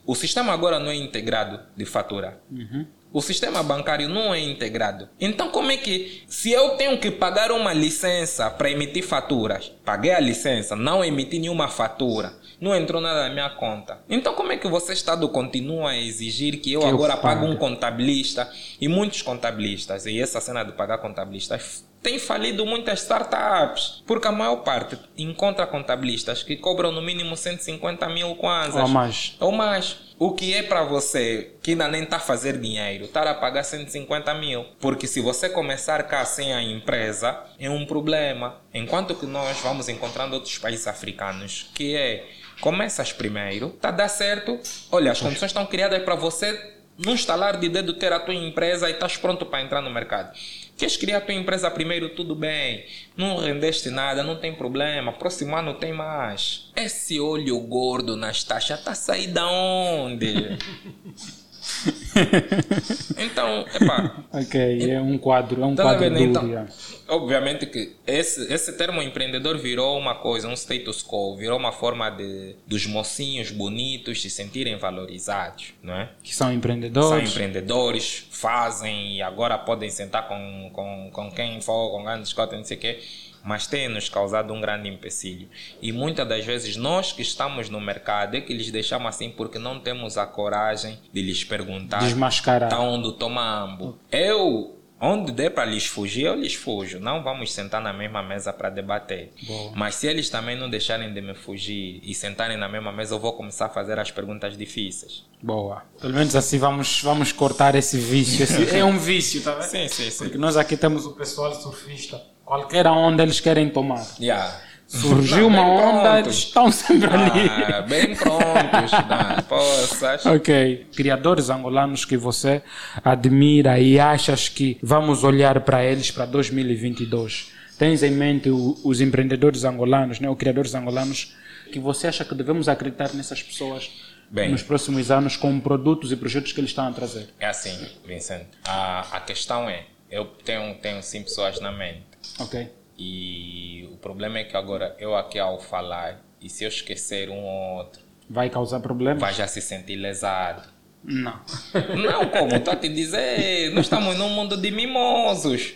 [0.06, 2.40] o sistema agora não é integrado de fatura.
[2.50, 2.86] Uhum.
[3.12, 5.10] O sistema bancário não é integrado.
[5.20, 10.12] Então, como é que, se eu tenho que pagar uma licença para emitir faturas, paguei
[10.12, 14.00] a licença, não emiti nenhuma fatura, não entrou nada na minha conta.
[14.08, 17.46] Então, como é que você, Estado, continua a exigir que eu que agora eu pague
[17.46, 18.48] um contabilista
[18.80, 24.32] e muitos contabilistas, e essa cena de pagar contabilistas tem falido muitas startups, porque a
[24.32, 28.82] maior parte encontra contabilistas que cobram no mínimo 150 mil kwanzas.
[28.82, 29.36] Ou mais.
[29.40, 29.98] Ou mais.
[30.18, 33.64] O que é para você que ainda nem está a fazer dinheiro, estar a pagar
[33.64, 34.66] 150 mil.
[34.80, 38.58] Porque se você começar cá sem a empresa, é um problema.
[38.74, 42.26] Enquanto que nós vamos encontrando outros países africanos, que é,
[42.60, 44.60] começas primeiro, tá dar certo,
[44.92, 48.90] olha, as condições estão criadas para você, num estalar de dedo, ter a tua empresa
[48.90, 50.38] e estás pronto para entrar no mercado.
[50.78, 52.86] Queres criar a tua empresa primeiro, tudo bem.
[53.16, 55.14] Não rendeste nada, não tem problema.
[55.14, 56.72] Próximo ano tem mais.
[56.76, 60.58] Esse olho gordo nas taxas tá sair da onde?
[63.18, 64.24] então, epá.
[64.32, 66.68] Ok, é um quadro, é um tá quadro duro, então,
[67.08, 72.10] Obviamente que esse, esse termo empreendedor virou uma coisa, um status quo, virou uma forma
[72.10, 76.10] de dos mocinhos bonitos se sentirem valorizados, não é?
[76.22, 77.10] Que são empreendedores.
[77.10, 82.58] São empreendedores, fazem e agora podem sentar com, com, com quem for, com grandes cotas,
[82.58, 83.00] não sei o quê
[83.44, 85.48] mas tem nos causado um grande empecilho.
[85.82, 89.60] E muitas das vezes nós que estamos no mercado é que lhes deixamos assim porque
[89.60, 92.70] não temos a coragem de lhes perguntar Desmascarar.
[92.70, 93.98] Tá onde toma ambo.
[94.12, 97.00] Eu Onde der para lhes fugir, eu lhes fujo.
[97.00, 99.32] Não vamos sentar na mesma mesa para debater.
[99.48, 99.72] Boa.
[99.74, 103.20] Mas se eles também não deixarem de me fugir e sentarem na mesma mesa, eu
[103.20, 105.26] vou começar a fazer as perguntas difíceis.
[105.42, 105.84] Boa.
[106.02, 108.44] Pelo menos assim vamos, vamos cortar esse vício.
[108.44, 109.70] Esse é um vício, tá vendo?
[109.70, 110.24] Sim, sim, sim.
[110.26, 114.04] Porque nós aqui temos o pessoal surfista Qualquer onda eles querem tomar.
[114.20, 114.60] Yeah.
[114.88, 116.26] Surgiu Não, uma onda, prontos.
[116.26, 117.48] eles estão sempre ali.
[117.72, 118.92] Ah, bem prontos.
[119.08, 120.26] Não, poças.
[120.26, 120.88] Ok.
[120.96, 122.64] Criadores angolanos que você
[123.06, 127.52] admira e achas que vamos olhar para eles para 2022.
[127.78, 131.36] Tens em mente o- os empreendedores angolanos, né, os criadores angolanos,
[131.72, 133.92] que você acha que devemos acreditar nessas pessoas
[134.28, 134.50] Bem.
[134.50, 137.30] nos próximos anos com produtos e projetos que eles estão a trazer?
[137.40, 137.78] É assim,
[138.08, 138.42] Vincent.
[138.68, 142.09] A, a questão é, eu tenho, tenho sim pessoas na mente.
[142.40, 142.70] Ok.
[142.98, 147.44] E o problema é que agora eu aqui ao falar, e se eu esquecer um
[147.44, 149.20] ou outro, Vai causar problemas?
[149.22, 150.62] vai já se sentir lesado.
[151.04, 151.40] Não.
[151.98, 152.56] Não, como?
[152.56, 155.74] Estou a te dizer, nós estamos num mundo de mimosos.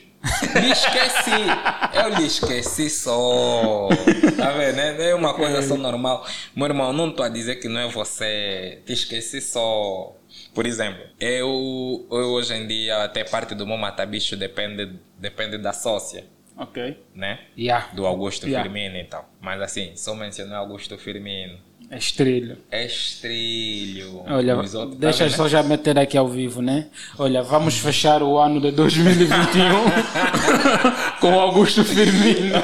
[0.62, 1.32] Lhe esqueci.
[1.94, 3.89] Eu lhe esqueci só.
[4.38, 4.80] Tá vendo?
[4.80, 6.26] É é uma coisa só normal.
[6.56, 8.82] Meu irmão, não estou a dizer que não é você.
[8.86, 10.16] Te esqueci só.
[10.54, 15.74] Por exemplo, eu, eu hoje em dia, até parte do meu matabicho depende, depende da
[15.74, 16.26] sócia,
[16.56, 17.04] Ok.
[17.16, 17.39] né?
[17.58, 17.89] Yeah.
[17.93, 18.64] Do Augusto Yeah.
[18.64, 19.28] Firmino e tal.
[19.41, 21.58] Mas assim, só mencionar Augusto Firmino.
[21.90, 22.58] É estrilho.
[22.72, 24.24] É estrilho.
[24.28, 26.88] Olha, tá deixa vendo, só já meter aqui ao vivo, né?
[27.20, 29.60] Olha, vamos fechar o ano de 2021
[31.22, 32.56] com o Augusto Firmino.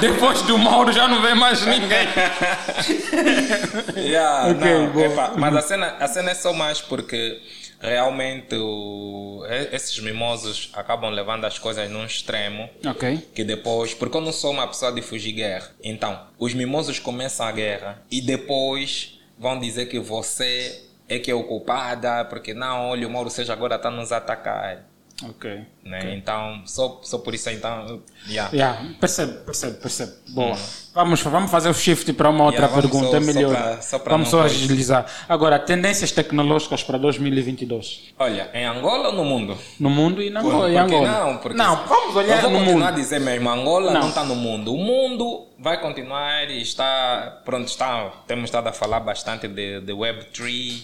[0.00, 2.08] Depois do Mauro já não vem mais ninguém.
[3.96, 7.40] Yeah, Ok, não, epa, mas a cena, a cena é só mais porque
[7.82, 13.28] realmente o- esses mimosos acabam levando as coisas num extremo Ok.
[13.34, 17.44] que depois, porque eu não sou uma pessoa de fugir guerra, então os mimosos começam
[17.46, 22.90] a guerra e depois vão dizer que você é que é o culpada, porque não,
[22.90, 24.86] olha, o Mauro Seja agora está nos atacar.
[25.28, 25.60] Ok.
[25.84, 26.14] Né?
[26.14, 28.00] Então, só, só por isso então.
[28.28, 28.50] Yeah.
[28.52, 30.12] Yeah, percebe, percebe, percebe.
[30.28, 30.56] Boa.
[30.94, 33.50] Vamos, vamos fazer o shift para uma outra Yeah, pergunta, só- é só melhor.
[33.56, 35.06] pra- só pra vamos só agilizar.
[35.28, 38.12] Agora, tendências tecnológicas para 2022.
[38.18, 39.56] Olha, em Angola ou no mundo?
[39.80, 40.70] No mundo e na Por- Angola.
[40.70, 41.10] e porque Angola.
[41.24, 42.88] não, porque não, vamos olhar vou no continuar mundo.
[42.88, 44.00] a dizer mesmo, Angola Não.
[44.02, 44.74] não está no mundo.
[44.74, 49.92] O mundo vai continuar e está, pronto, está, temos estado a falar bastante de, de
[49.92, 50.82] Web3,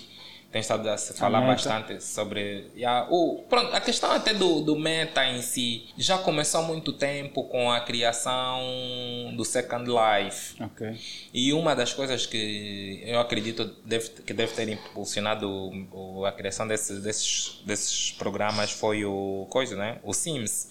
[0.50, 1.52] tem estado a se falar Meta.
[1.52, 2.70] bastante sobre...
[2.74, 6.92] yeah, o, pronto, a questão até do, do Meta em si já começou há muito
[6.94, 8.62] tempo com a criação
[9.36, 10.62] do Second Life.
[10.62, 10.98] Ok.
[11.34, 16.32] E uma das coisas que eu acredito deve, que deve ter impulsionado o- o- a
[16.32, 19.98] criação desses, desses, desses programas foi o coisa, né?
[20.02, 20.68] O Sims.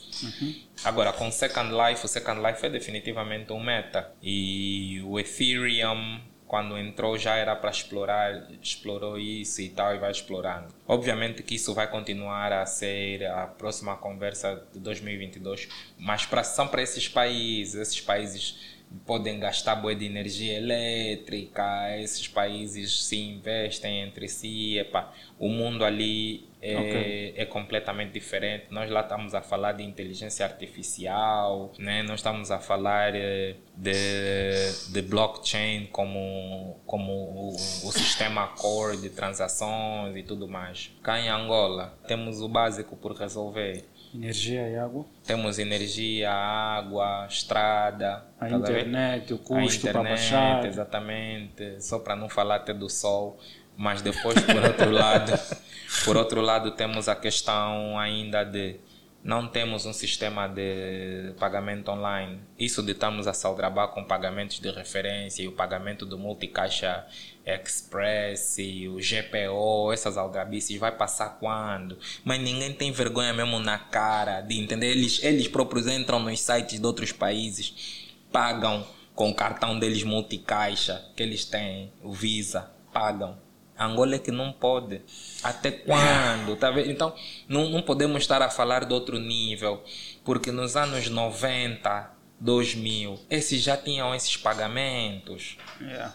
[0.83, 4.11] Agora, com o Second Life, o Second Life é definitivamente um meta.
[4.21, 10.11] E o Ethereum, quando entrou, já era para explorar, explorou isso e tal, e vai
[10.11, 10.67] explorando.
[10.87, 15.67] Obviamente que isso vai continuar a ser a próxima conversa de 2022,
[15.99, 22.27] mas pra, são para esses países, esses países podem gastar boa de energia elétrica, esses
[22.27, 27.33] países se investem entre si, epa, o mundo ali é, Ok.
[27.37, 28.65] é completamente diferente.
[28.71, 32.01] Nós lá estamos a falar de inteligência artificial, né?
[32.03, 39.09] nós estamos a falar eh, de, de blockchain como, como o, o sistema core de
[39.09, 40.91] transações e tudo mais.
[41.03, 43.85] Cá em Angola temos o básico por resolver.
[44.17, 45.05] Energia e água.
[45.25, 50.65] Temos energia, água, estrada, A tá internet, o custo para internet, baixar.
[50.65, 53.37] exatamente, só para não falar até do sol,
[53.77, 55.31] mas depois por outro lado,
[56.03, 58.79] por outro lado temos a questão ainda de
[59.27, 62.39] não temos um sistema de pagamento online.
[62.57, 67.05] Isso de estamos a saldrabar com pagamentos de referência e o pagamento do multicaixa
[67.45, 71.99] express e o GPO, essas aldrabices vai passar quando?
[72.23, 74.91] Mas ninguém tem vergonha mesmo na cara de entender.
[74.91, 81.03] Eles, eles próprios entram nos sites de outros países, pagam com o cartão deles multicaixa
[81.17, 83.37] que eles têm, o Visa, pagam.
[83.79, 85.01] Angola é que não pode.
[85.43, 86.55] Até quando?
[86.55, 86.89] Tá vendo?
[86.89, 87.13] Então,
[87.47, 89.83] não, não podemos estar a falar de outro nível,
[90.23, 95.57] porque nos anos 90, 2000, esses já tinham esses pagamentos.
[95.81, 96.13] Yeah.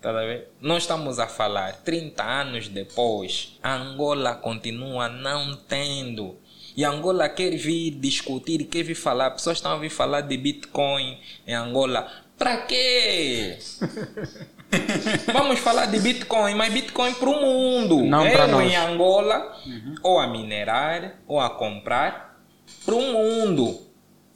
[0.00, 0.50] Tá ver?
[0.60, 6.38] Nós estamos a falar 30 anos depois, Angola continua não tendo.
[6.74, 9.32] E Angola quer vir discutir, quer vir falar.
[9.32, 12.10] Pessoas estão a vir falar de Bitcoin em Angola.
[12.38, 13.58] Para quê?
[15.32, 18.02] Vamos falar de Bitcoin, mas Bitcoin para o mundo.
[18.04, 18.70] Não Eu nós.
[18.70, 19.56] em Angola,
[20.02, 22.40] ou a minerar, ou a comprar
[22.84, 23.80] para o mundo.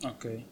[0.04, 0.44] Ok.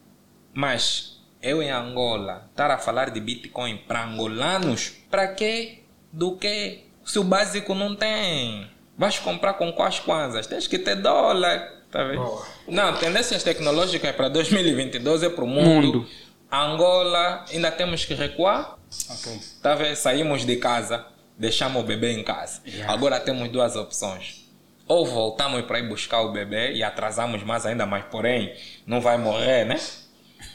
[0.53, 5.79] Mas eu em Angola, estar a falar de Bitcoin para angolanos, para quê?
[6.11, 6.85] Do que?
[7.03, 8.69] Se o básico não tem.
[8.97, 10.47] Vais comprar com quais kwanzas?
[10.47, 11.83] Tens que ter dólar.
[11.91, 12.41] Tá vendo?
[12.67, 15.87] Não, tendências tecnológicas para 2022 é para o mundo.
[15.87, 16.07] Mundo.
[16.51, 18.77] Angola, ainda temos que recuar.
[19.09, 19.39] Ok.
[19.61, 19.95] Tá vendo?
[19.95, 21.05] Saímos de casa,
[21.37, 22.61] deixamos o bebê em casa.
[22.65, 22.91] Yeah.
[22.93, 24.43] Agora temos duas opções.
[24.87, 28.53] Ou voltamos para ir buscar o bebê e atrasamos mais ainda, mas porém
[28.85, 29.79] não vai morrer, né?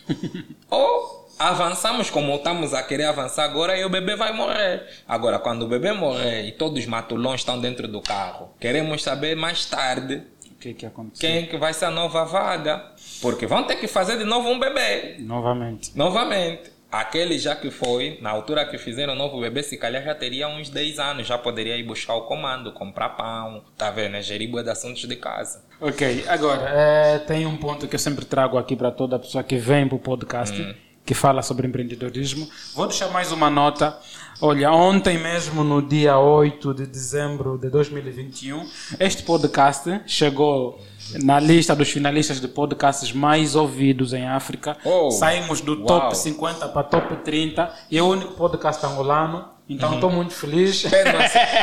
[0.70, 4.86] Ou avançamos como estamos a querer avançar agora e o bebê vai morrer.
[5.07, 9.36] Agora, quando o bebê morrer e todos os matulões estão dentro do carro, queremos saber
[9.36, 11.28] mais tarde O que que aconteceu?
[11.28, 12.93] quem que vai ser a nova vaga.
[13.22, 15.16] Porque vão ter que fazer de novo um bebê.
[15.20, 15.97] Novamente.
[15.97, 16.70] Novamente.
[16.91, 20.49] Aquele já que foi, na altura que fizeram o novo bebê, se calhar já teria
[20.49, 24.16] uns 10 anos, já poderia ir buscar o comando, comprar pão, tá vendo?
[24.16, 25.62] É gerir bué de assuntos de casa.
[25.78, 29.57] Ok, agora, é, tem um ponto que eu sempre trago aqui para toda pessoa que
[29.57, 32.49] vem para o podcast, que fala sobre empreendedorismo.
[32.74, 33.99] Vou deixar mais uma nota.
[34.41, 38.66] Olha, ontem mesmo, no dia 8 de dezembro de 2021,
[38.99, 40.80] este podcast chegou
[41.22, 44.76] na lista dos finalistas de podcasts mais ouvidos em África.
[44.84, 45.86] Oh, Saímos do uau.
[45.86, 49.57] top 50 para top 30 e é o único podcast angolano.
[49.68, 50.82] Então estou muito feliz.
[50.82, 51.18] Pé no,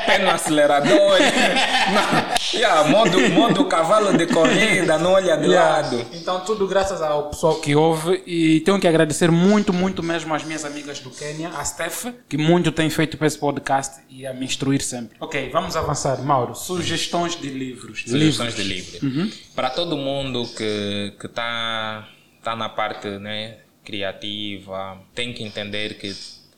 [0.05, 1.17] pé no acelerador.
[1.19, 2.35] Não.
[2.53, 5.71] Yeah, modo, modo cavalo de corrida, não olha de Yeah.
[5.81, 6.05] lado.
[6.13, 8.21] Então, tudo graças ao pessoal que ouve.
[8.25, 12.37] E tenho que agradecer muito, muito mesmo às minhas amigas do Quênia, a Steph, que
[12.37, 15.17] muito tem feito para esse podcast e a me instruir sempre.
[15.19, 16.21] Ok, vamos avançar.
[16.21, 18.03] Mauro, sugestões de livros.
[18.03, 19.01] Sugestões livros.
[19.01, 19.31] de livro.
[19.55, 22.07] Para todo mundo que que está
[22.43, 26.13] tá na parte né, criativa, tem que entender que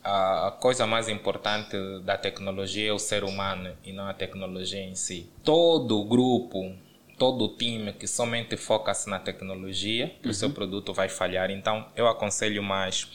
[0.07, 4.95] a coisa mais importante da tecnologia é o ser humano e não a tecnologia em
[4.95, 5.29] si.
[5.43, 6.73] Todo grupo,
[7.17, 11.51] todo time que somente foca-se na tecnologia, o seu produto vai falhar.
[11.51, 13.07] Então, eu aconselho mais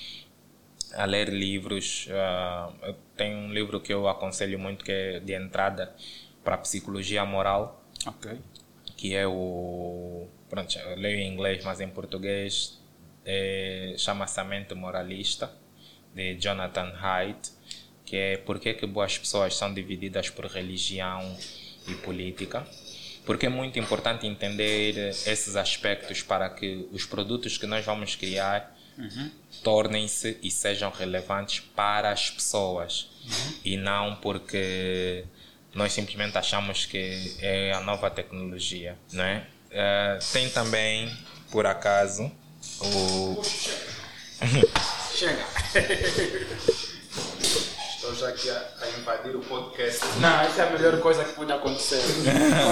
[0.94, 2.08] a ler livros.
[2.82, 5.94] eu tenho um livro que eu aconselho muito que é de entrada
[6.44, 8.38] para psicologia moral Ok.
[8.96, 10.26] que é o.
[10.50, 12.78] Pronto, eu leio em inglês, mas em português
[13.24, 15.50] é, chama-se Mente Moralista,
[16.14, 17.50] de Jonathan Haidt,
[18.04, 21.36] que é por que boas pessoas são divididas por religião
[21.88, 22.66] e política.
[23.24, 24.96] Porque é muito importante entender
[25.26, 28.76] esses aspectos para que os produtos que nós vamos criar
[29.62, 33.08] tornem-se e sejam relevantes para as pessoas
[33.64, 35.24] e não porque
[35.72, 39.46] nós simplesmente achamos que é a nova tecnologia, não é?
[39.70, 41.10] Eh, tem também,
[41.50, 42.30] por acaso,
[42.80, 43.42] o
[45.22, 45.46] Chega.
[47.94, 50.04] Estou já aqui a, a invadir o podcast.
[50.18, 52.02] Não, essa é a melhor coisa que pode acontecer.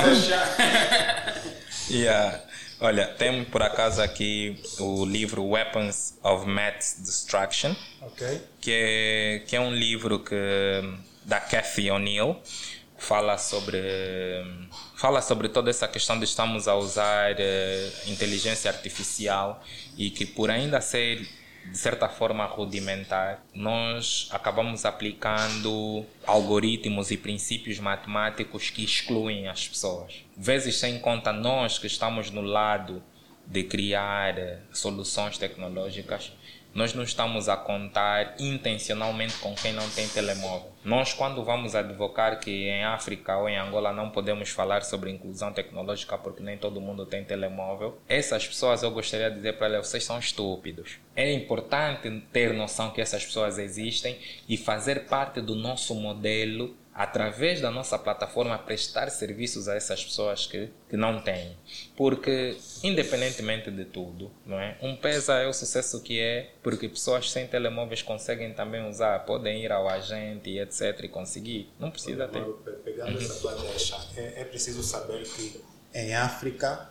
[0.04, 1.50] Deixa.
[1.88, 2.40] Yeah.
[2.80, 8.40] Olha, tem por acaso aqui o livro Weapons of Mass Destruction, ok.
[8.60, 10.36] que é, que é um livro que
[11.24, 12.40] da Cathy O'Neill
[12.96, 13.80] fala sobre
[14.94, 19.60] fala sobre toda essa questão de estamos a usar eh, inteligência artificial
[19.96, 21.28] e que por ainda ser
[21.70, 30.24] de certa forma rudimentar, nós acabamos aplicando algoritmos e princípios matemáticos que excluem as pessoas.
[30.36, 33.02] Vezes sem conta nós que estamos no lado
[33.46, 36.32] de criar eh, soluções tecnológicas,
[36.74, 40.70] nós não estamos a contar intencionalmente com quem não tem telemóvel.
[40.84, 45.52] Nós, quando vamos advocar que em África ou em Angola não podemos falar sobre inclusão
[45.52, 49.88] tecnológica porque nem todo mundo tem telemóvel, essas pessoas eu gostaria de dizer para elas:
[49.88, 50.98] vocês são estúpidos.
[51.14, 54.18] É importante ter noção que essas pessoas existem
[54.48, 60.46] e fazer parte do nosso modelo através da nossa plataforma prestar serviços a essas pessoas
[60.46, 61.56] que, que não têm.
[61.96, 64.76] Porque, independentemente de tudo, não é?
[64.82, 69.62] um PESA é o sucesso que é porque pessoas sem telemóveis conseguem também usar, podem
[69.64, 71.00] ir ao agente e etc.
[71.04, 71.70] e conseguir.
[71.78, 72.44] Não precisa ter.
[72.84, 75.60] Pegando essa tua deixa, é, é preciso saber que
[75.94, 76.90] em África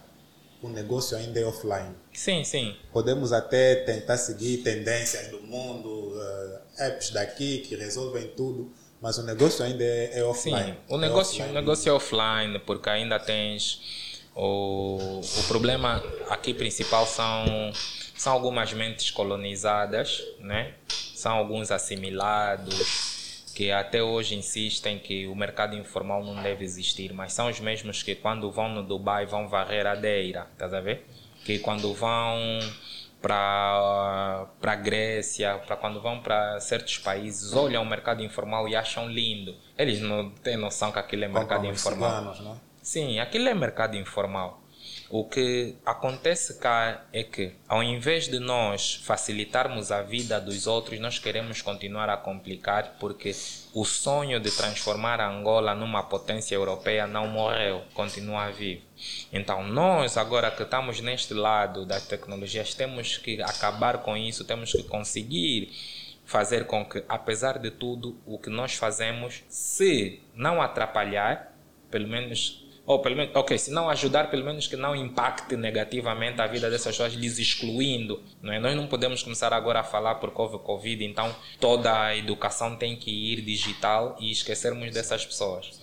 [0.62, 1.96] o negócio ainda é offline.
[2.14, 2.76] Sim, sim.
[2.92, 8.72] Podemos até tentar seguir tendências do mundo, eh, apps daqui que resolvem tudo,
[9.02, 10.76] mas o negócio ainda é, é Sim, offline.
[10.88, 11.54] o É negócio, o offline.
[11.54, 13.82] negócio é offline, porque ainda tens.
[14.36, 17.72] O, o problema aqui principal são,
[18.16, 20.74] são algumas mentes colonizadas, né?
[21.14, 27.34] são alguns assimilados, que até hoje insistem que o mercado informal não deve existir, mas
[27.34, 31.06] são os mesmos que quando vão no Dubai vão varrer a deira, estás a ver?
[31.44, 32.38] Que quando vão
[33.22, 39.08] para para Grécia, para quando vão para certos países, olham o mercado informal e acham
[39.10, 39.56] lindo.
[39.78, 42.10] Eles não têm noção que aquilo é mercado os informal.
[42.10, 42.62] ciganos, não?
[42.82, 44.62] Sim, aquilo é mercado informal.
[45.10, 51.00] O que acontece cá é que, ao invés de nós facilitarmos a vida dos outros,
[51.00, 53.34] nós queremos continuar a complicar porque
[53.74, 58.82] o sonho de transformar Angola numa potência europeia não morreu, continua vivo.
[59.32, 64.72] Então, nós, agora que estamos neste lado das tecnologias, temos que acabar com isso, temos
[64.72, 65.72] que conseguir
[66.26, 71.56] fazer com que, apesar de tudo, o que nós fazemos, se não atrapalhar,
[71.90, 76.42] pelo menos ou pelo menos, ok, se não ajudar, pelo menos que não impacte negativamente
[76.42, 78.20] a vida dessas pessoas, lhes excluindo.
[78.42, 78.60] Não é?
[78.60, 83.12] Nós não podemos começar agora a falar por Covid, então toda a educação tem que
[83.12, 85.80] ir digital e esquecermos dessas pessoas.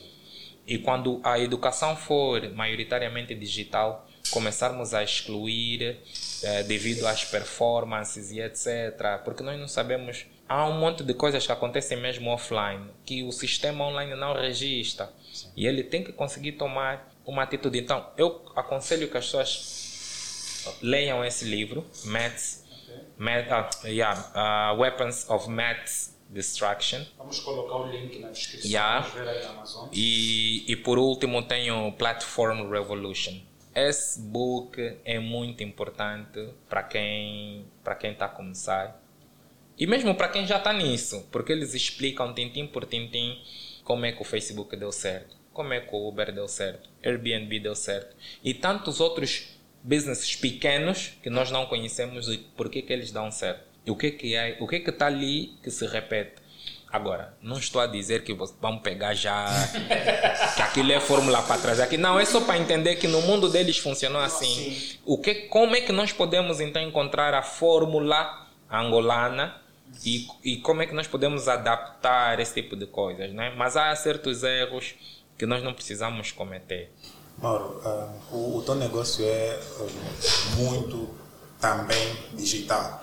[0.67, 5.99] E quando a educação for maioritariamente digital, começarmos a excluir
[6.43, 9.23] eh, devido às performances e etc.
[9.25, 10.27] Porque nós não sabemos.
[10.49, 15.09] Há um monte de coisas que acontecem mesmo offline que o sistema online não registra.
[15.57, 17.78] E ele tem que conseguir tomar uma atitude.
[17.78, 22.64] Então, eu aconselho que as pessoas leiam esse livro, Maths,
[23.16, 27.05] Math, uh, yeah, uh, Weapons of Maths Distraction.
[27.16, 28.70] Vamos colocar o link na descrição.
[28.70, 29.07] Yeah.
[29.09, 29.89] Ver aí na Amazon.
[29.93, 33.41] E, e por último tenho Platform Revolution.
[33.74, 39.01] Esse book é muito importante para quem para quem está a começar
[39.78, 43.39] e mesmo para quem já está nisso, porque eles explicam tintim por tintim
[43.87, 47.61] como é que o Facebook deu certo, como é que o Uber deu certo, Airbnb
[47.61, 48.14] deu certo
[48.45, 53.30] e tantos outros businesses pequenos que nós não conhecemos e por que que eles dão
[53.30, 53.64] certo.
[53.87, 56.43] E o que que é, o que que está ali que se repete?
[56.91, 59.47] Agora, não estou a dizer que vamos pegar já
[60.57, 61.97] que aquilo é fórmula para trás aqui.
[61.97, 64.99] Não, é só para entender que no mundo deles funcionou assim.
[65.05, 69.62] O que, como é que nós podemos então encontrar a fórmula angolana
[70.05, 73.55] e, e como é que nós podemos adaptar esse tipo de coisas, né?
[73.57, 74.95] Mas há certos erros
[75.39, 76.91] que nós não precisamos cometer.
[77.39, 81.14] Mauro, ah, o, o teu negócio é ah, muito
[81.61, 83.01] também digital.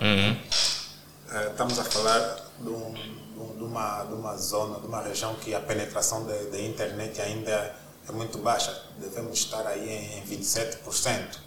[1.29, 2.99] Ah, estamos a falar de, um, de
[3.39, 7.75] um- uma, de uma zona, de uma região que a penetração da internet ainda
[8.07, 8.83] é muito baixa.
[8.99, 11.39] Devemos estar aí em, em 27%.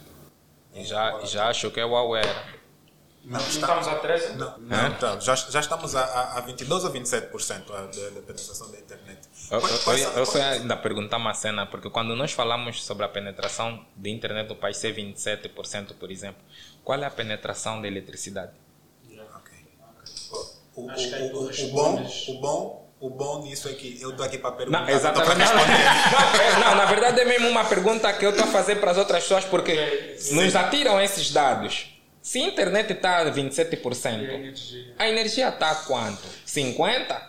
[0.73, 2.27] E já, já acho que é o Aware.
[3.29, 4.37] Não, Não estamos a 13?
[4.37, 5.19] Não, não tá.
[5.19, 9.19] já, já estamos a, a, a 22 ou 27% a- da, da penetração da internet.
[9.51, 13.03] Eu, Qual- eu, eu, só ia ainda perguntar uma cena, porque quando nós falamos sobre
[13.03, 16.41] a penetração de internet no país ser 27%, por exemplo,
[16.85, 18.53] qual é a penetração da eletricidade?
[19.35, 19.57] Ok.
[20.73, 20.83] O,
[21.71, 24.81] bom, o, bom, o bom disso é que eu estou aqui para perguntar.
[24.87, 25.37] Não, exatamente.
[25.39, 28.91] não não, não, na verdade é mesmo uma pergunta que eu estou a fazer para
[28.91, 31.96] as outras pessoas, porque nos atiram esses dados.
[32.27, 34.93] Se a internet está a 27%, energia.
[34.99, 36.27] a energia está a quanto?
[36.45, 37.21] 50%?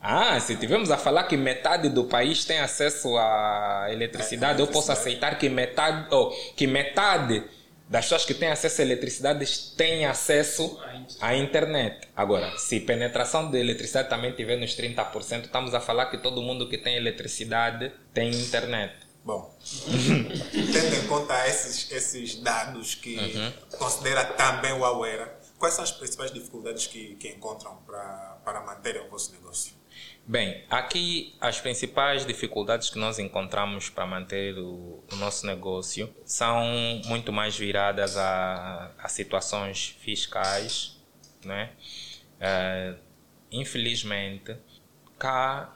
[0.00, 4.92] Ah, se tivermos a falar que metade do país tem acesso à eletricidade, eu posso
[4.92, 7.42] aceitar que metade, oh, que metade
[7.88, 9.44] das pessoas que têm acesso à eletricidade
[9.76, 10.80] têm acesso
[11.20, 12.06] à internet.
[12.14, 16.68] Agora, se penetração de eletricidade também tiver nos 30%, estamos a falar que todo mundo
[16.68, 19.03] que tem eletricidade tem internet.
[19.24, 19.56] Bom,
[20.52, 23.52] tendo em conta esses, esses dados que Uhum.
[23.78, 29.00] considera também o Awera, quais são as principais dificuldades que, que encontram para, para manterem
[29.06, 29.72] o vosso negócio?
[30.26, 36.62] Bem, aqui as principais dificuldades que nós encontramos para manter o, o nosso negócio são
[37.06, 40.98] muito mais viradas a, a situações fiscais,
[41.44, 41.72] né?
[42.40, 42.94] Eh,
[43.52, 44.56] infelizmente,
[45.18, 45.72] cá,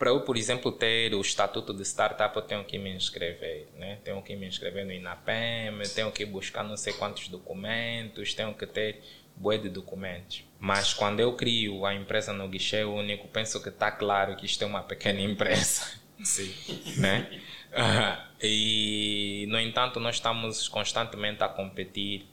[0.00, 3.98] para eu, por exemplo, ter o estatuto de startup, eu tenho que me inscrever, né?
[4.02, 8.66] Tenho que me inscrever no INAPEM, tenho que buscar não sei quantos documentos, tenho que
[8.66, 9.02] ter
[9.36, 10.42] bué de documentos.
[10.58, 14.64] Mas quando eu crio a empresa no guichê único, penso que está claro que isto
[14.64, 15.86] é uma pequena empresa.
[16.24, 16.50] Sim.
[16.96, 17.38] né?
[17.70, 22.26] Ah, e, no entanto, nós estamos constantemente a competir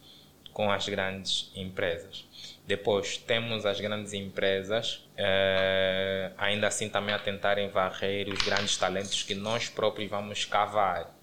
[0.53, 2.26] com as grandes empresas.
[2.67, 9.23] Depois temos as grandes empresas, eh, ainda assim também a tentarem varrer os grandes talentos
[9.23, 11.15] que nós próprios vamos cavar.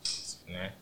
[0.49, 0.73] Né?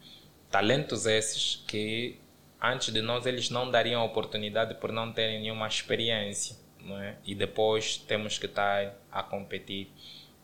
[0.49, 2.17] Talentos esses que
[2.63, 6.57] antes de nós eles não dariam oportunidade por não terem nenhuma experiência.
[7.01, 7.15] É?
[7.25, 9.91] E depois temos que estar a competir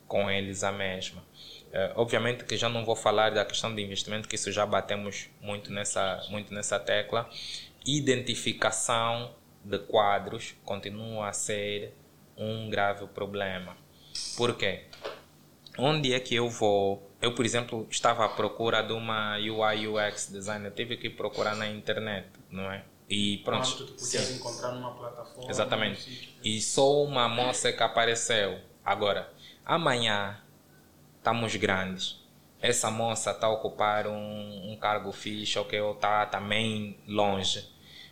[0.09, 1.23] com eles a mesma.
[1.73, 5.29] Eh, obviamente que já não vou falar da questão de investimento, que isso já batemos
[5.41, 7.31] muito nessa, muito nessa tecla.
[7.87, 9.33] Identificação
[9.65, 11.95] de quadros continua a ser
[12.37, 13.77] um grave problema.
[14.37, 14.85] Por quê?
[15.77, 17.09] Onde é que eu vou?
[17.21, 21.69] Eu, por exemplo, estava à procura de uma UI UX designer, tive que procurar na
[21.69, 22.85] internet, não é?
[23.09, 23.69] E pronto.
[23.69, 25.51] Quanto tu podias encontrar numa plataforma.
[25.51, 26.01] Exatamente.
[26.03, 26.31] sítio.
[26.45, 28.59] E só uma moça que apareceu.
[28.85, 29.33] Agora,
[29.65, 30.41] amanhã
[31.17, 32.23] estamos grandes.
[32.61, 37.65] Essa moça está a ocupar um, um cargo fixe, ok, ou está também longe.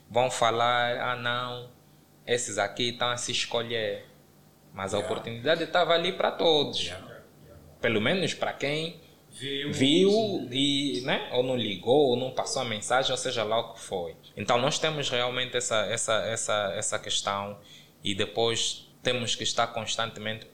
[0.09, 1.71] Vão falar, ah não,
[2.27, 4.05] esses aqui estão a se escolher.
[4.73, 6.93] Mas a oportunidade estava ali para todos.
[7.81, 9.01] Pelo menos para quem
[9.31, 9.71] Viu.
[9.71, 13.75] viu e né ou não ligou ou não passou a mensagem ou seja lá o
[13.75, 17.59] que foi então nós temos realmente essa essa essa essa questão
[18.03, 20.47] e depois temos que estar constantemente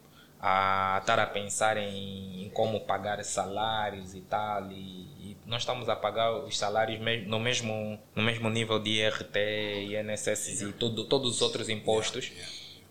[0.44, 4.68] a estar a pensar em, em como pagar salários e tal.
[4.72, 9.38] E, e, nós estamos a pagar os salários no mesmo, no mesmo nível de IRT,
[9.90, 12.32] INSS e tudo, todos os outros impostos.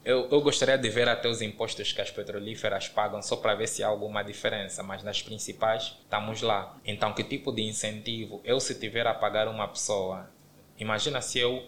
[0.03, 3.67] Eu, eu gostaria de ver até os impostos que as petrolíferas pagam só para ver
[3.67, 6.75] se há alguma diferença, mas nas principais estamos lá.
[6.85, 8.41] Então, que tipo de incentivo?
[8.45, 10.27] Eu, se tiver a pagar uma pessoa,
[10.79, 11.63] imagina se eu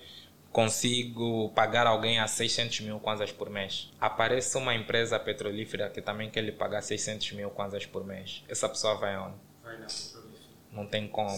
[0.54, 3.92] consigo pagar alguém a 600 mil kwanzas por mês.
[4.00, 8.44] Aparece uma empresa petrolífera que também quer lhe pagar 600 mil kwanzas por mês.
[8.48, 9.36] Essa pessoa vai onde?
[9.64, 10.54] Vai na petrolífera.
[10.72, 11.36] Não tem como.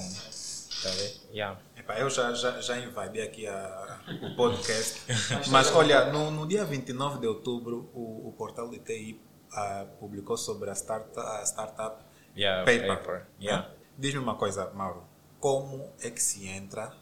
[0.84, 0.90] Tá
[1.32, 1.58] yeah.
[1.78, 5.02] Epa, eu já, já, já invadi aqui a, o podcast.
[5.50, 9.22] Mas olha, no, no dia 29 de outubro, o, o portal de TI
[9.54, 12.04] uh, publicou sobre a, start, a startup
[12.36, 12.98] yeah, Paper.
[12.98, 13.28] paper.
[13.42, 13.72] Yeah.
[13.98, 15.08] Diz-me uma coisa, Mauro.
[15.40, 16.94] Como é que se entra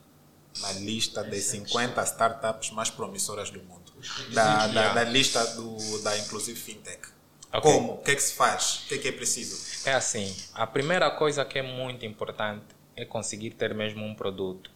[0.62, 3.92] na lista das 50 startups mais promissoras do mundo?
[4.34, 7.08] Da, da, da lista do, da Inclusive Fintech.
[7.52, 7.72] Ok.
[7.72, 7.94] Como?
[7.94, 8.84] O que é que se faz?
[8.86, 9.88] O que é que é preciso?
[9.88, 14.72] É assim, a primeira coisa que é muito importante é conseguir ter mesmo um produto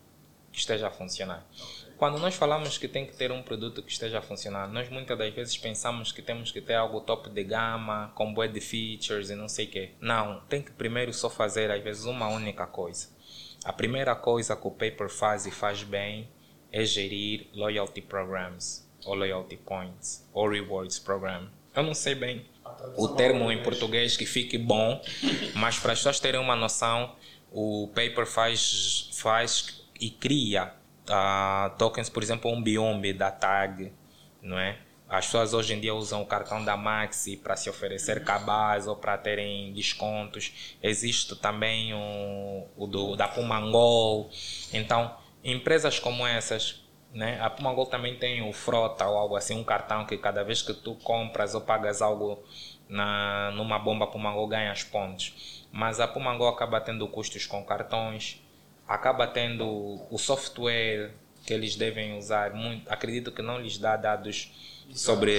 [0.52, 1.46] que esteja a funcionar.
[1.98, 5.18] Quando nós falamos que tem que ter um produto que esteja a funcionar, nós muitas
[5.18, 9.32] das vezes pensamos que temos que ter algo top de gama, com bué de features
[9.32, 9.92] e não sei o quê.
[10.00, 13.10] Não, tem que primeiro só fazer às vezes uma única coisa.
[13.68, 16.30] A primeira coisa que o Paper faz e faz bem
[16.72, 21.50] é gerir loyalty programs, ou loyalty points, ou rewards program.
[21.76, 22.46] Eu não sei bem
[22.96, 25.02] o termo em português que fique bom,
[25.54, 27.14] mas para as pessoas terem uma noção,
[27.52, 30.74] o Paper faz, faz e cria
[31.10, 33.92] uh, tokens, por exemplo, um Biombe da TAG,
[34.42, 34.78] não é?
[35.10, 38.96] As pessoas hoje em dia usam o cartão da Maxi para se oferecer cabaz ou
[38.96, 40.76] para terem descontos.
[40.84, 44.30] Existe também o, o do, da Pumangol.
[44.74, 46.84] Então, empresas como essas,
[47.14, 47.40] né?
[47.42, 50.74] a Pumangol também tem o Frota ou algo assim, um cartão que cada vez que
[50.74, 52.44] tu compras ou pagas algo
[52.90, 55.66] na, numa bomba Pumangol ganhas pontos.
[55.72, 58.44] Mas a Pumangol acaba tendo custos com cartões,
[58.86, 61.14] acaba tendo o software
[61.46, 62.54] que eles devem usar.
[62.54, 64.52] Muito, acredito que não lhes dá dados
[64.94, 65.32] sobre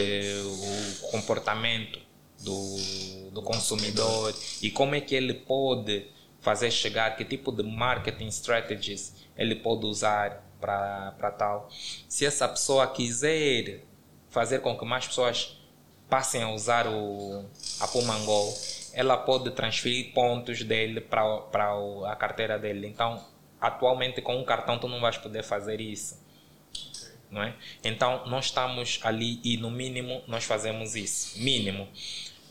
[0.45, 1.99] o comportamento
[2.43, 6.07] do, do consumidor e como é que ele pode
[6.41, 11.69] fazer chegar, que tipo de marketing strategies ele pode usar para tal.
[12.09, 13.85] Se essa pessoa quiser
[14.29, 15.59] fazer com que mais pessoas
[16.09, 17.45] passem a usar o,
[17.81, 18.55] a Pumangol,
[18.93, 21.23] ela pode transferir pontos dele para
[22.07, 22.87] a carteira dele.
[22.87, 23.23] Então,
[23.61, 26.28] atualmente com um cartão tu não vais poder fazer isso
[27.31, 27.55] não é?
[27.85, 31.89] Então nós estamos ali e no mínimo nós fazemos isso, mínimo.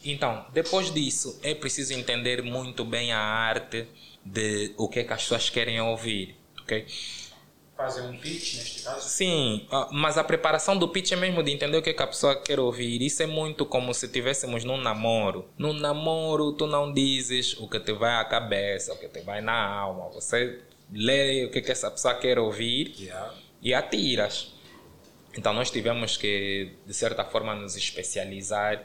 [0.04, 3.88] Então depois disso é preciso entender muito bem a arte
[4.24, 6.86] de o que é que as pessoas querem ouvir, ok?
[7.78, 9.08] Fazer um pitch neste caso?
[9.08, 12.02] Sim, ah, mas a preparação do pitch é mesmo de entender o que, é que
[12.02, 13.04] a pessoa quer ouvir.
[13.04, 15.48] Isso é muito como se estivéssemos num namoro.
[15.60, 19.42] No namoro, tu não dizes o que te vai à cabeça, o que te vai
[19.42, 20.10] na alma.
[20.10, 20.60] Você
[20.92, 23.34] lê o que, é que essa pessoa quer ouvir Yeah.
[23.62, 24.54] e atiras.
[25.38, 28.84] Então nós tivemos que, de certa forma, nos especializar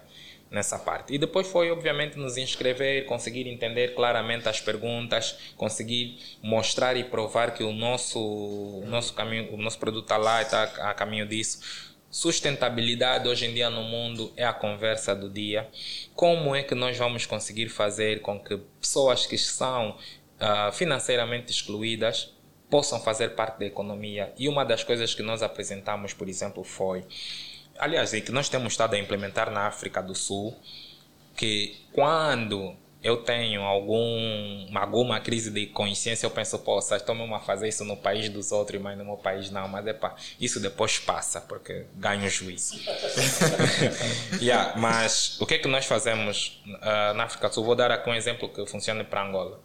[0.51, 1.15] nessa parte.
[1.15, 7.55] E depois foi, obviamente, nos inscrever, conseguir entender claramente as perguntas, conseguir mostrar e provar
[7.55, 11.27] que o nosso, o nosso caminho, o nosso produto está lá e está a caminho
[11.27, 11.91] disso.
[12.11, 15.67] Sustentabilidade hoje em dia no mundo é a conversa do dia.
[16.15, 19.97] Como é que nós vamos conseguir fazer com que pessoas que são
[20.39, 22.31] uh, financeiramente excluídas
[22.73, 24.33] possam fazer parte da economia.
[24.39, 27.05] E uma das coisas que nós apresentamos, por exemplo, foi,
[27.79, 30.57] aliás, e que nós temos estado a implementar na África do Sul,
[31.37, 37.41] que quando eu tenho algum, alguma crise de consciência, eu penso, pô, vocês estão a
[37.41, 39.69] fazer isso no país dos outros, mas no meu país não.
[39.69, 42.81] Mas é pá, isso depois passa, porque ganho juízo.
[44.41, 47.65] yeah, mas o que é que nós fazemos uh, na África do Sul?
[47.65, 49.61] Vou dar aqui um exemplo que funciona para Angola.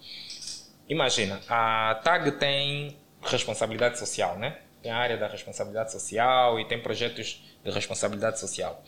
[0.90, 4.58] Imagina, a TAG tem responsabilidade social, né?
[4.82, 8.82] Tem a área da responsabilidade social e tem projetos de responsabilidade social.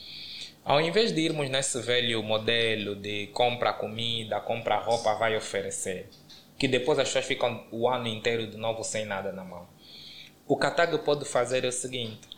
[0.64, 6.10] Ao invés de irmos nesse velho modelo de compra comida, compra roupa, vai oferecer,
[6.58, 9.68] que depois as pessoas ficam o ano inteiro de novo sem nada na mão.
[10.48, 12.30] O que a TAG pode fazer é o seguinte: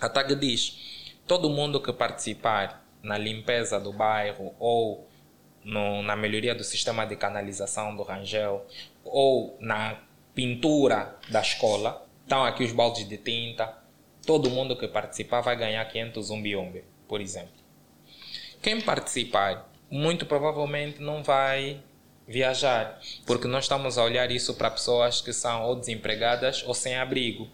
[0.00, 5.08] a TAG diz, todo mundo que participar na limpeza do bairro ou
[5.64, 8.66] no, na melhoria do sistema de canalização do Rangel
[9.04, 9.98] ou na
[10.34, 12.06] pintura da escola.
[12.22, 13.78] Estão aqui os baldes de tinta.
[14.26, 17.62] Todo mundo que participar vai ganhar 500 umbiombe, por exemplo.
[18.62, 21.82] Quem participar, muito provavelmente não vai
[22.26, 26.96] viajar, porque nós estamos a olhar isso para pessoas que são ou desempregadas ou sem
[26.96, 27.48] abrigo.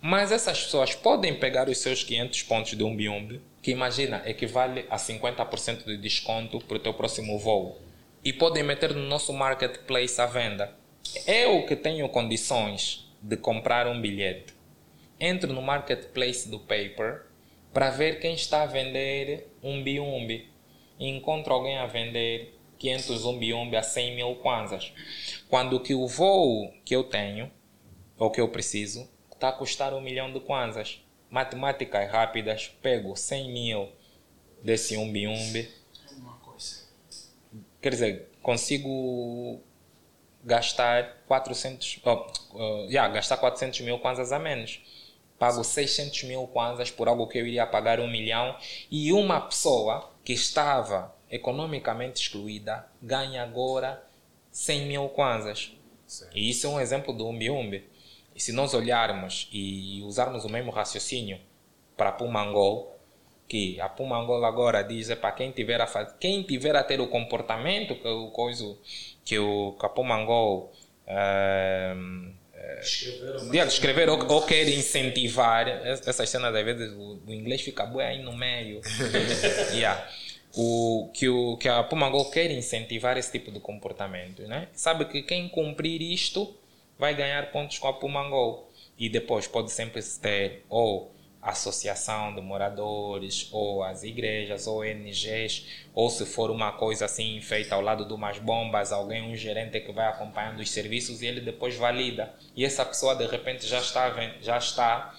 [0.00, 4.86] Mas essas pessoas podem pegar os seus 500 pontos de um biombe, que imagina, equivale
[4.88, 7.78] a 50% de desconto para o teu próximo voo.
[8.24, 10.74] E podem meter no nosso marketplace à venda.
[11.26, 14.54] Eu que tenho condições de comprar um bilhete,
[15.18, 17.26] entro no marketplace do paper
[17.72, 20.48] para ver quem está a vender um biombe.
[20.98, 24.92] E encontro alguém a vender 500 um biombe a 100 mil kwanzas.
[25.48, 27.50] Quando que o voo que eu tenho,
[28.18, 31.02] ou que eu preciso, está a custar um milhão de kwanzas.
[31.30, 33.88] Matemáticas rápidas, pego 100 mil
[34.62, 35.70] desse um biombe.
[37.80, 39.60] Quer dizer, consigo
[40.44, 44.82] gastar 400, oh, uh, yeah, gastar 400 mil kwanzas a menos.
[45.38, 48.56] Pago 600 mil kwanzas por algo que eu iria pagar um milhão
[48.90, 54.04] e uma pessoa que estava economicamente excluída ganha agora
[54.50, 55.72] 100 mil kwanzas.
[56.34, 57.88] E isso é um exemplo do umbi-umbi.
[58.40, 61.38] E se nós olharmos e usarmos o mesmo raciocínio
[61.94, 62.98] para Pumangol,
[63.46, 67.02] que a Pumangol agora diz é para quem tiver a fazer, quem tiver a ter
[67.02, 68.78] o comportamento que o coisa
[69.26, 70.72] que o Capumangol
[71.06, 72.32] uh,
[72.80, 78.00] escrever, escrever ou, ou quer incentivar essas cenas às vezes o, o inglês fica bem
[78.00, 78.80] aí no meio.
[79.74, 80.02] Yeah.
[80.56, 84.68] o que o que a Pumangol quer incentivar esse tipo de comportamento né?
[84.72, 86.58] Sabe que quem cumprir isto
[87.00, 91.10] vai ganhar pontos com a Pumangol e depois pode sempre ter ou
[91.40, 97.74] associação de moradores, ou as igrejas, ou ONGs, ou se for uma coisa assim feita
[97.74, 101.40] ao lado de umas bombas, alguém, um gerente que vai acompanhando os serviços e ele
[101.40, 102.34] depois valida.
[102.54, 105.14] E essa pessoa de repente já está, já está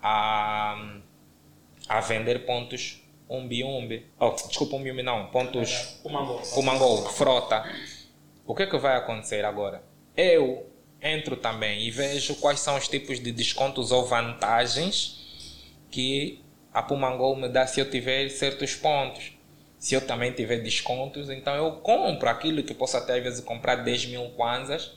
[0.00, 1.00] a,
[1.88, 4.06] a vender pontos umbi-umbi.
[4.20, 5.98] Oh, desculpa, umbi-umbi não, pontos
[6.54, 7.64] Pumangol, frota.
[8.46, 9.82] O que é que vai acontecer agora?
[10.16, 15.18] Eu entro também e vejo quais são os tipos de descontos ou vantagens
[15.90, 16.42] que
[16.72, 19.32] a Pumangol me dá se eu tiver certos pontos.
[19.78, 23.76] Se eu também tiver descontos, então eu compro aquilo que posso até às vezes comprar
[23.76, 24.92] 10 mil kwanzas,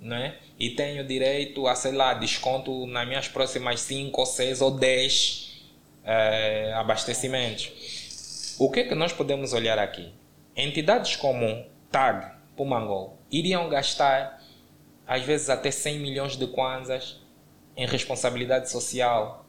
[0.00, 0.36] né?
[0.58, 5.64] E tenho direito a, sei lá, desconto nas minhas próximas 5 ou 6 ou 10
[6.04, 8.56] é, abastecimentos.
[8.58, 10.12] O que é que nós podemos olhar aqui?
[10.56, 14.35] Entidades como TAG, Pumangol, iriam gastar
[15.06, 17.20] às vezes até 100 milhões de kwanzas
[17.76, 19.44] em responsabilidade social,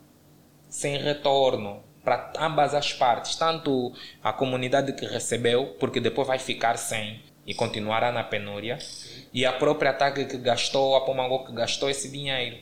[0.70, 3.92] sem retorno para ambas as partes, tanto
[4.24, 8.78] a comunidade que recebeu, porque depois vai ficar sem e continuará na penúria,
[9.34, 12.58] e a própria TAG que gastou, a Pomangó que gastou esse dinheiro.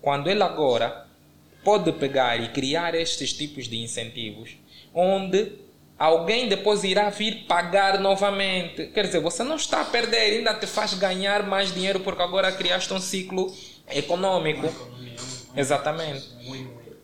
[0.00, 1.06] Quando ele agora
[1.62, 4.56] pode pegar e criar estes tipos de incentivos,
[4.94, 5.52] onde
[5.98, 8.86] alguém depois irá vir pagar novamente.
[8.88, 12.52] Quer dizer, você não está a perder, ainda te faz ganhar mais dinheiro porque agora
[12.52, 13.52] criaste um ciclo
[13.88, 14.68] econômico.
[15.56, 16.28] Exatamente.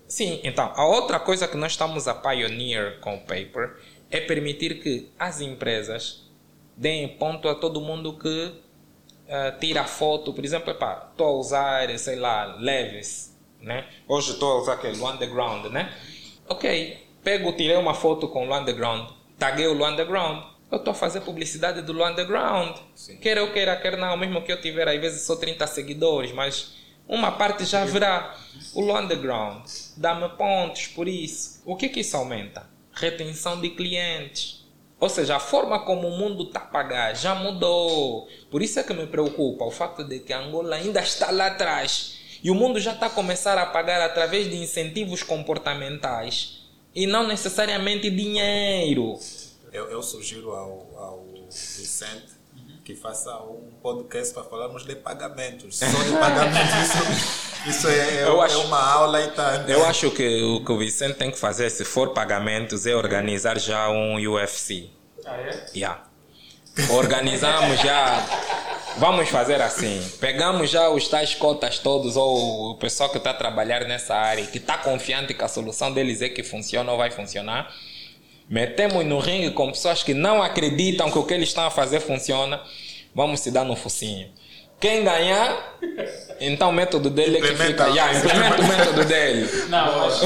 [0.06, 3.76] Sim, então, a outra coisa que nós estamos a pioneer com o paper
[4.10, 6.30] é permitir que as empresas
[6.76, 8.52] deem ponto a todo mundo que
[9.32, 10.34] uh, tira foto.
[10.34, 13.86] Por exemplo, estou a usar, sei lá, Leves, né?
[14.06, 15.90] Hoje estou a usar aquele Underground, né?
[16.46, 20.44] Ok, pego, tirei uma foto com o Underground, taguei o Underground.
[20.70, 22.76] Eu estou a fazer publicidade do Underground.
[22.94, 23.18] Sim.
[23.18, 26.72] Quer eu queira, quer não, mesmo que eu tiver, às vezes, só 30 seguidores, mas
[27.06, 28.34] uma parte já verá
[28.74, 29.66] o underground.
[29.96, 31.60] Dá-me pontos por isso.
[31.66, 32.66] O que que isso aumenta?
[32.94, 34.64] Retenção de clientes.
[34.98, 38.28] Ou seja, a forma como o mundo está a pagar já mudou.
[38.50, 42.18] Por isso é que me preocupa o fato de que Angola ainda está lá atrás.
[42.42, 46.61] E o mundo já está a começar a pagar através de incentivos comportamentais.
[46.94, 49.18] E não necessariamente dinheiro.
[49.72, 52.32] Eu, eu sugiro ao, ao Vicente
[52.84, 55.78] que faça um podcast para falarmos de pagamentos.
[55.78, 56.74] Só de pagamentos.
[56.82, 59.64] Isso, isso é, é, acho, é, uma aula e tá.
[59.68, 63.58] Eu acho que o que o Vicente tem que fazer, se for pagamentos, é organizar
[63.58, 64.90] já um UFC.
[65.24, 65.66] Ah, é?
[65.74, 66.11] Yeah.
[66.90, 68.26] Organizamos já.
[68.98, 70.02] Vamos fazer assim.
[70.20, 74.46] Pegamos já os tais cotas todos, ou o pessoal que está a trabalhar nessa área,
[74.46, 77.72] que está confiante que a solução deles é que funciona ou vai funcionar
[78.52, 82.00] metemos no ringue com pessoas que não acreditam que o que eles estão a fazer
[82.00, 82.60] funciona,
[83.14, 84.28] vamos se dar no focinho.
[84.78, 85.78] Quem ganhar,
[86.38, 87.86] então o método dele é que fica.
[87.86, 89.48] Yeah, implementa o método dele.
[89.68, 90.20] Não, mas,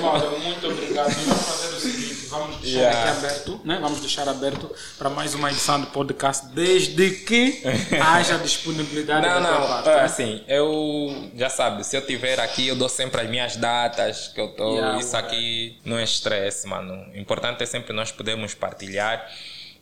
[0.00, 1.10] mas muito obrigado.
[1.10, 2.01] Vamos fazer o seguinte
[2.32, 3.10] vamos deixar yeah.
[3.10, 3.78] aqui aberto, né?
[3.80, 7.62] Vamos deixar aberto para mais uma edição do podcast, desde que
[8.00, 9.86] haja disponibilidade não, da não, parte.
[9.86, 13.56] Não, é, assim, eu já sabe, se eu tiver aqui, eu dou sempre as minhas
[13.56, 14.76] datas que eu tô.
[14.76, 16.94] Yeah, isso aqui não é estresse, mano.
[17.12, 19.30] O importante é sempre nós podermos partilhar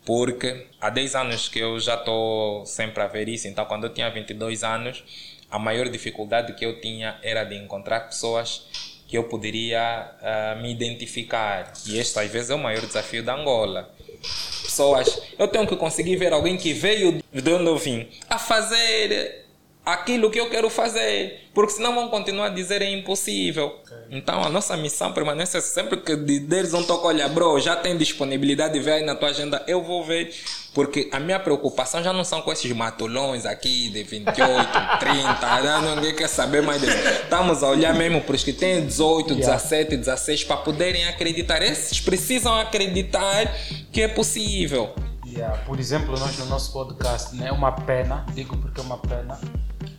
[0.04, 3.90] porque há 10 anos que eu já estou sempre a ver isso, então quando eu
[3.90, 5.04] tinha 22 anos,
[5.48, 8.66] a maior dificuldade que eu tinha era de encontrar pessoas
[9.10, 11.72] que eu poderia uh, me identificar.
[11.84, 13.90] E este, às vezes, é o maior desafio da Angola.
[14.62, 19.39] Pessoas, eu tenho que conseguir ver alguém que veio de onde eu vim a fazer
[19.84, 23.78] aquilo que eu quero fazer, porque senão vão continuar a dizer é impossível.
[23.84, 23.98] Okay.
[24.10, 28.74] Então a nossa missão permanece sempre que deles um toque, olha, bro, já tem disponibilidade
[28.74, 30.34] de ver aí na tua agenda, eu vou ver.
[30.72, 34.38] Porque a minha preocupação já não são com esses matulões aqui de 28,
[35.00, 36.96] 30, ninguém quer saber mais disso.
[36.96, 39.56] Estamos a olhar mesmo para os que têm 18, yeah.
[39.56, 41.60] 17, 16 para poderem acreditar.
[41.60, 43.52] Esses precisam acreditar
[43.90, 44.94] que é possível.
[45.26, 45.58] Yeah.
[45.58, 49.40] Por exemplo, nós no nosso podcast, né, é uma pena, digo porque é uma pena,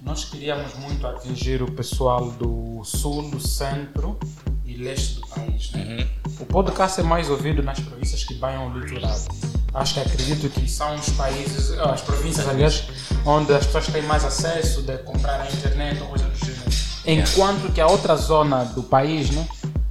[0.01, 4.19] nós queríamos muito atingir o pessoal do sul, do centro
[4.65, 5.71] e leste do país.
[5.71, 6.07] Né?
[6.25, 6.33] Uhum.
[6.39, 9.17] O podcast é mais ouvido nas províncias que banham o litoral.
[9.73, 12.87] Acho que acredito que são os países, ah, as províncias, aliás,
[13.25, 16.71] onde as pessoas têm mais acesso de comprar a internet ou coisa do gênero.
[17.05, 19.47] Enquanto que a outra zona do país, né,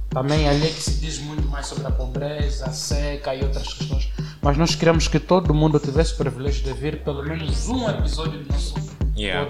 [0.09, 3.73] também ali é que se diz muito mais sobre a pobreza, a seca e outras
[3.73, 4.09] questões.
[4.41, 8.43] Mas nós queremos que todo mundo tivesse o privilégio de ver pelo menos um episódio
[8.43, 8.73] do nosso
[9.15, 9.47] yeah.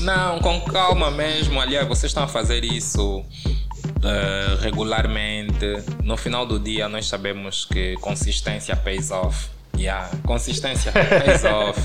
[0.00, 1.60] Não, com calma mesmo.
[1.60, 5.82] Aliás, vocês estão a fazer isso uh, regularmente.
[6.02, 9.48] No final do dia, nós sabemos que consistência pays off.
[9.76, 11.80] Yeah, consistência pays off.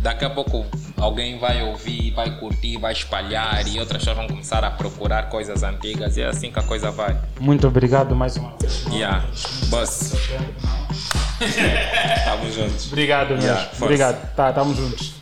[0.00, 0.66] Daqui a pouco
[0.96, 5.62] alguém vai ouvir, vai curtir, vai espalhar e outras pessoas vão começar a procurar coisas
[5.62, 7.16] antigas e é assim que a coisa vai.
[7.40, 8.84] Muito obrigado mais uma vez.
[8.90, 9.24] Yeah.
[9.68, 10.12] Boss.
[12.24, 12.86] Tamo juntos.
[12.92, 13.44] Obrigado, mesmo.
[13.44, 14.34] Yeah, obrigado.
[14.34, 15.15] Tá, tamo juntos.